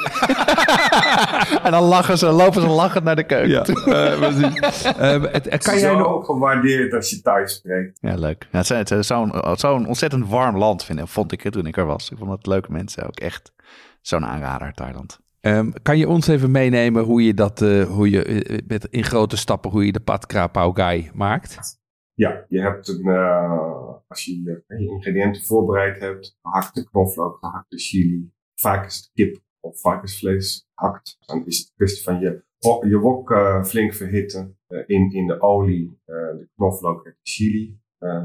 [1.64, 3.50] en dan lachen ze, lopen ze lachend naar de keuken.
[3.50, 6.06] Ja, uh, uh, het, kan jij nog...
[6.06, 7.98] ook gewaardeerd als je thuis spreekt.
[8.00, 8.48] Ja, leuk.
[8.52, 11.86] Ja, het is zo'n zo ontzettend warm land, vind, vond ik het toen ik er
[11.86, 12.10] was.
[12.10, 13.52] Ik vond het leuke mensen ook echt
[14.00, 15.18] zo'n aanrader, Thailand.
[15.40, 19.70] Um, kan je ons even meenemen hoe je dat, hoe je met, in grote stappen,
[19.70, 21.78] hoe je de pad krapau gai maakt?
[22.20, 27.76] Ja, je hebt een, uh, als je je, je ingrediënten voorbereid hebt, gehakte knoflook, gehakte
[27.76, 31.16] chili, vaak is het kip of varkensvlees gehakt.
[31.26, 32.44] Dan is het kwestie van je,
[32.88, 37.80] je wok uh, flink verhitten, in, in de olie, de knoflook en de chili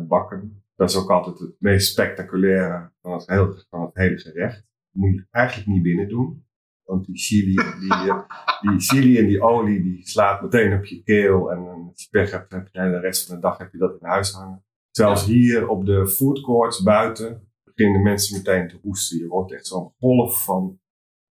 [0.08, 0.64] bakken.
[0.76, 4.56] Dat is ook altijd het meest spectaculaire van het, hele, van het hele gerecht.
[4.56, 6.45] Dat moet je eigenlijk niet binnen doen.
[6.86, 8.20] Want die chili, die, eh,
[8.62, 11.52] die chili en die olie, die slaat meteen op je keel.
[11.52, 11.60] En
[11.90, 14.08] als je pech hebt, heb je de rest van de dag heb je dat in
[14.08, 14.64] huis hangen.
[14.92, 19.18] Zelfs hier op de food courts buiten beginnen mensen meteen te hoesten.
[19.18, 20.80] Je wordt echt zo'n golf van,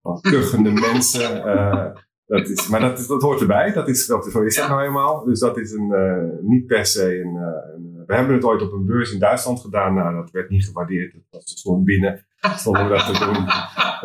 [0.03, 1.37] van kuchende mensen.
[1.37, 1.95] Uh,
[2.27, 3.73] dat is, maar dat, is, dat hoort erbij.
[3.73, 5.25] Dat is, dat is, zo is dat nou eenmaal.
[5.25, 8.63] Dus dat is een, uh, niet per se een, uh, een, We hebben het ooit
[8.63, 9.95] op een beurs in Duitsland gedaan.
[9.95, 11.17] Nou, dat werd niet gewaardeerd.
[11.31, 12.27] Dat stond binnen.
[12.57, 13.47] Stonden we dat te doen.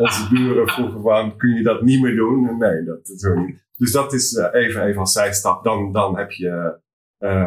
[0.06, 2.58] Onze buren vroegen van, kun je dat niet meer doen?
[2.58, 3.62] Nee, dat zo niet.
[3.76, 5.64] Dus dat is uh, even, even als zijstap.
[5.64, 6.78] Dan, dan heb je,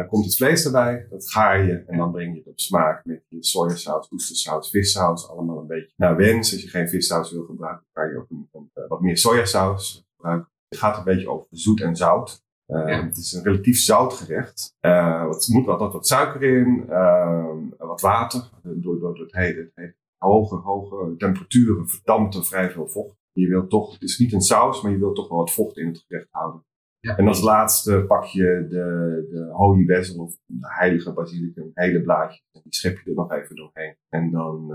[0.08, 1.06] komt het vlees erbij.
[1.10, 1.84] Dat ga je.
[1.86, 5.28] En dan breng je het op smaak met je sojasaus, oestersaus, vissaus.
[5.28, 6.52] Allemaal een beetje naar wens.
[6.52, 10.50] Als je geen vissaus wil gebruiken, kan je ook een, een, wat meer sojasaus gebruiken.
[10.68, 12.42] Het gaat een beetje over zoet en zout.
[12.66, 13.04] Uh, ja.
[13.04, 14.76] Het is een relatief zout gerecht.
[14.80, 14.90] Uh,
[15.20, 17.46] er moet altijd wat suiker in, uh,
[17.78, 18.50] wat water.
[18.62, 19.94] Door, door het hele, het hele
[20.24, 23.16] hoge, hoge temperaturen verdampt er vrij veel vocht.
[23.32, 25.76] Je wilt toch, het is niet een saus, maar je wilt toch wel wat vocht
[25.76, 26.64] in het gerecht houden.
[27.00, 27.16] Ja.
[27.16, 32.40] En als laatste pak je de, de holy basil of de heilige basilicum, hele blaadje.
[32.52, 33.96] En die schep je er nog even doorheen.
[34.08, 34.72] En dan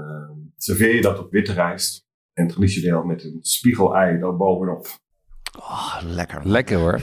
[0.57, 2.07] serveer je dat op witte rijst.
[2.33, 4.87] En traditioneel met een spiegelei daar bovenop.
[5.57, 6.47] Oh, lekker.
[6.47, 7.01] Lekker hoor.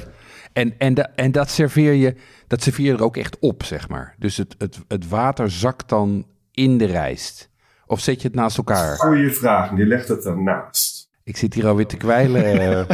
[0.52, 2.14] En, en, de, en dat, serveer je,
[2.46, 4.14] dat serveer je er ook echt op, zeg maar.
[4.18, 7.50] Dus het, het, het water zakt dan in de rijst.
[7.86, 8.96] Of zet je het naast elkaar?
[8.96, 9.76] Goeie vraag.
[9.76, 11.08] Je legt het ernaast.
[11.24, 12.44] Ik zit hier alweer te kwijlen.
[12.44, 12.84] Eh.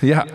[0.10, 0.26] ja.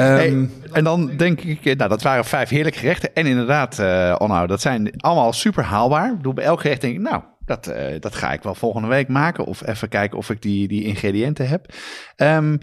[0.00, 3.14] Um, en dan denk ik, nou, dat waren vijf heerlijke gerechten.
[3.14, 6.10] En inderdaad, uh, Onno, dat zijn allemaal super haalbaar.
[6.10, 8.88] Ik bedoel, bij elk gerecht denk ik, nou, dat, uh, dat ga ik wel volgende
[8.88, 9.44] week maken.
[9.44, 11.74] Of even kijken of ik die, die ingrediënten heb.
[12.16, 12.58] Um,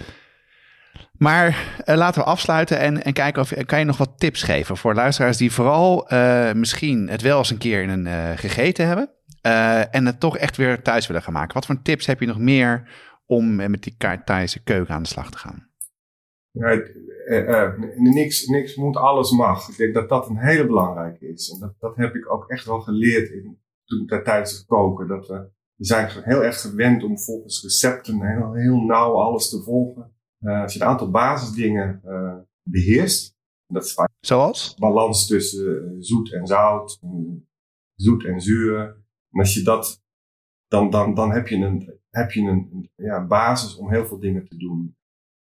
[1.21, 1.47] Maar
[1.85, 4.93] uh, laten we afsluiten en, en kijken of kan je nog wat tips geven voor
[4.93, 9.09] luisteraars die vooral uh, misschien het wel eens een keer in een uh, gegeten hebben
[9.91, 11.53] en het toch echt weer thuis willen gaan maken.
[11.53, 12.89] Wat voor tips heb je nog meer
[13.25, 13.95] om met die
[14.25, 15.69] Thaise keuken aan de slag te gaan?
[16.51, 16.81] Ja,
[17.95, 19.69] niks, niks moet, alles mag.
[19.69, 21.49] Ik denk dat dat een hele belangrijke is.
[21.49, 25.07] En dat, dat heb ik ook echt wel geleerd in, toen, tijdens het koken.
[25.07, 28.21] Dat we, zijn heel erg gewend om volgens recepten
[28.53, 30.19] heel nauw alles te volgen.
[30.41, 33.35] Uh, als je een aantal basisdingen uh, beheerst,
[33.67, 34.75] dat is Zoals?
[34.75, 36.99] balans tussen uh, zoet en zout,
[37.95, 38.79] zoet en zuur.
[39.31, 40.01] En als je dat,
[40.67, 44.45] dan, dan, dan heb je een, heb je een ja, basis om heel veel dingen
[44.45, 44.95] te doen.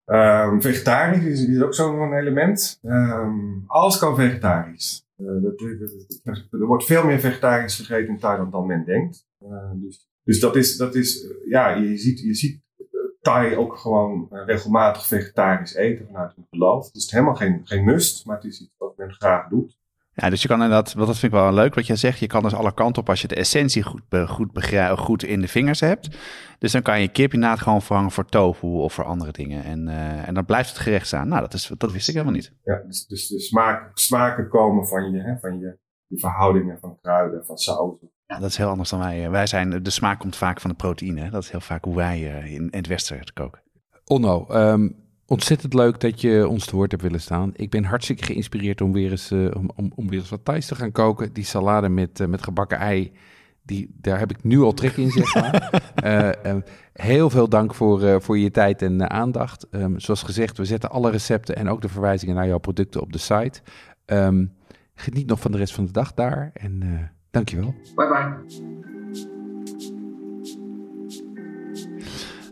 [0.06, 2.80] Um, vegetarisch is, is ook zo'n element.
[2.84, 5.06] Um, alles kan vegetarisch.
[5.16, 9.28] Dat, dat, er wordt veel meer vegetarisch gegeten in Thailand dan men denkt.
[9.76, 12.62] dus, dus dat is, dat is ja, je ziet, je ziet
[13.28, 16.84] Thai ook gewoon uh, regelmatig vegetarisch eten vanuit hun geloof.
[16.84, 19.78] Dus het is helemaal geen, geen must, maar het is iets wat men graag doet.
[20.14, 22.28] Ja, dus je kan inderdaad, wat dat vind ik wel leuk wat jij zegt, je
[22.28, 24.50] kan dus alle kanten op als je de essentie goed, goed,
[24.98, 26.18] goed in de vingers hebt.
[26.60, 29.64] Dus dan kan je kip inderdaad gewoon vervangen voor tofu of voor andere dingen.
[29.64, 31.28] En, uh, en dan blijft het gerecht staan.
[31.28, 32.54] Nou, dat, is, dat wist ik helemaal niet.
[32.64, 36.98] Ja, dus, dus de smaak, smaken komen van je, hè, van je, je verhoudingen van
[37.02, 37.96] kruiden, van saus,
[38.28, 39.30] ja, dat is heel anders dan wij.
[39.30, 41.30] Wij zijn, de smaak komt vaak van de proteïne.
[41.30, 43.62] Dat is heel vaak hoe wij uh, in, het Westen te koken.
[44.06, 47.52] Onno, um, ontzettend leuk dat je ons te woord hebt willen staan.
[47.56, 50.66] Ik ben hartstikke geïnspireerd om weer eens, uh, om, om, om, weer eens wat thuis
[50.66, 51.34] te gaan koken.
[51.34, 53.12] Die salade met, uh, met gebakken ei,
[53.64, 55.84] die, daar heb ik nu al trek in, zeg maar.
[56.46, 56.64] um,
[56.94, 59.68] heel veel dank voor, voor je tijd en aandacht.
[59.72, 63.14] Um, zoals gezegd, we zetten alle recepten en ook de verwijzingen naar jouw producten op
[63.14, 63.62] de site.
[64.96, 67.12] geniet nog van de rest van de dag daar en...
[67.32, 67.76] Dankjewel.
[67.96, 68.66] Bye bye.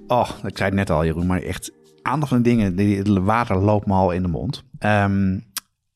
[0.08, 1.72] Oh, ik zei het net al, Jeroen, maar echt
[2.02, 4.64] aantal van de dingen, het water loopt me al in de mond.
[4.80, 5.44] Um,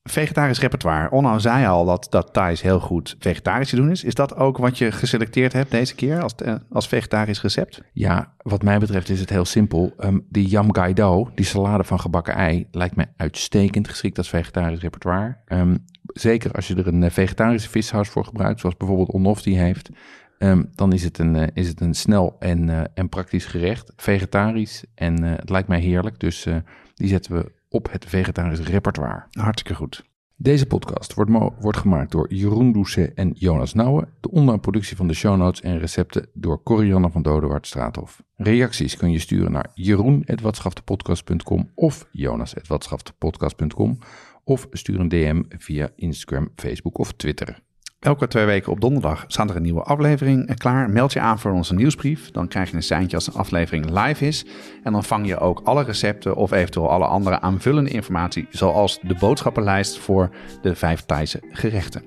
[0.04, 1.12] vegetarisch repertoire.
[1.12, 4.04] Onno zei al dat, dat Thais heel goed vegetarisch te doen is.
[4.04, 7.82] Is dat ook wat je geselecteerd hebt deze keer als, eh, als vegetarisch recept?
[7.94, 9.94] Ja, wat mij betreft is het heel simpel.
[10.00, 14.30] Um, die yam gai do, die salade van gebakken ei, lijkt mij uitstekend geschikt als
[14.30, 15.38] vegetarisch repertoire.
[15.48, 19.58] Um, zeker als je er een eh, vegetarische vissaus voor gebruikt, zoals bijvoorbeeld Onof die
[19.58, 19.90] heeft.
[20.38, 23.94] Um, dan is het een, uh, is het een snel en, en praktisch gerecht.
[23.96, 26.20] Vegetarisch en het lijkt mij heerlijk.
[26.20, 26.48] Dus
[26.94, 29.24] die zetten we op het vegetarisch repertoire.
[29.32, 30.08] Hartstikke goed.
[30.42, 34.08] Deze podcast wordt, wordt gemaakt door Jeroen Doucet en Jonas Nouwen.
[34.20, 38.24] De online productie van de show notes en recepten door Corianne van Dodewaard Straathof.
[38.36, 44.00] Reacties kun je sturen naar jeroen.watschaftepodcast.com of jonas.watschaftepodcast.com
[44.44, 47.62] of stuur een DM via Instagram, Facebook of Twitter.
[48.00, 50.90] Elke twee weken op donderdag staat er een nieuwe aflevering klaar.
[50.90, 52.32] Meld je aan voor onze nieuwsbrief.
[52.32, 54.46] Dan krijg je een seintje als een aflevering live is.
[54.84, 59.16] En dan vang je ook alle recepten of eventueel alle andere aanvullende informatie, zoals de
[59.20, 60.30] boodschappenlijst voor
[60.62, 62.04] de vijf Thaise gerechten.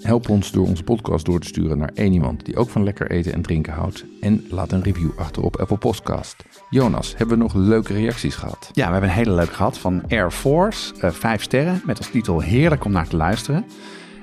[0.00, 3.10] Help ons door onze podcast door te sturen naar één iemand die ook van lekker
[3.10, 4.04] eten en drinken houdt.
[4.20, 6.44] En laat een review achter op Apple Podcast.
[6.70, 8.70] Jonas, hebben we nog leuke reacties gehad?
[8.72, 10.94] Ja, we hebben een hele leuke gehad van Air Force.
[11.04, 13.64] Uh, vijf sterren met als titel Heerlijk om naar te luisteren.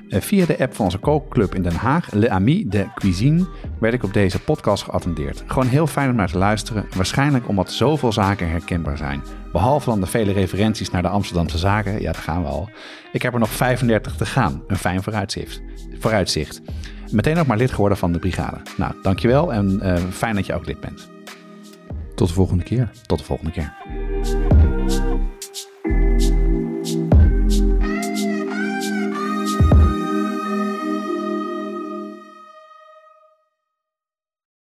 [0.09, 3.47] Eh, via de app van onze kookclub in Den Haag, Le Ami de Cuisine,
[3.79, 5.43] werd ik op deze podcast geattendeerd.
[5.45, 9.23] Gewoon heel fijn om naar te luisteren, waarschijnlijk omdat zoveel zaken herkenbaar zijn.
[9.51, 12.69] Behalve dan de vele referenties naar de Amsterdamse zaken, ja, daar gaan we al.
[13.11, 15.61] Ik heb er nog 35 te gaan, een fijn vooruitzicht.
[15.99, 16.61] vooruitzicht.
[17.11, 18.57] Meteen ook maar lid geworden van de brigade.
[18.77, 21.09] Nou, dankjewel en uh, fijn dat je ook lid bent.
[22.15, 22.91] Tot de volgende keer.
[23.05, 23.73] Tot de volgende keer.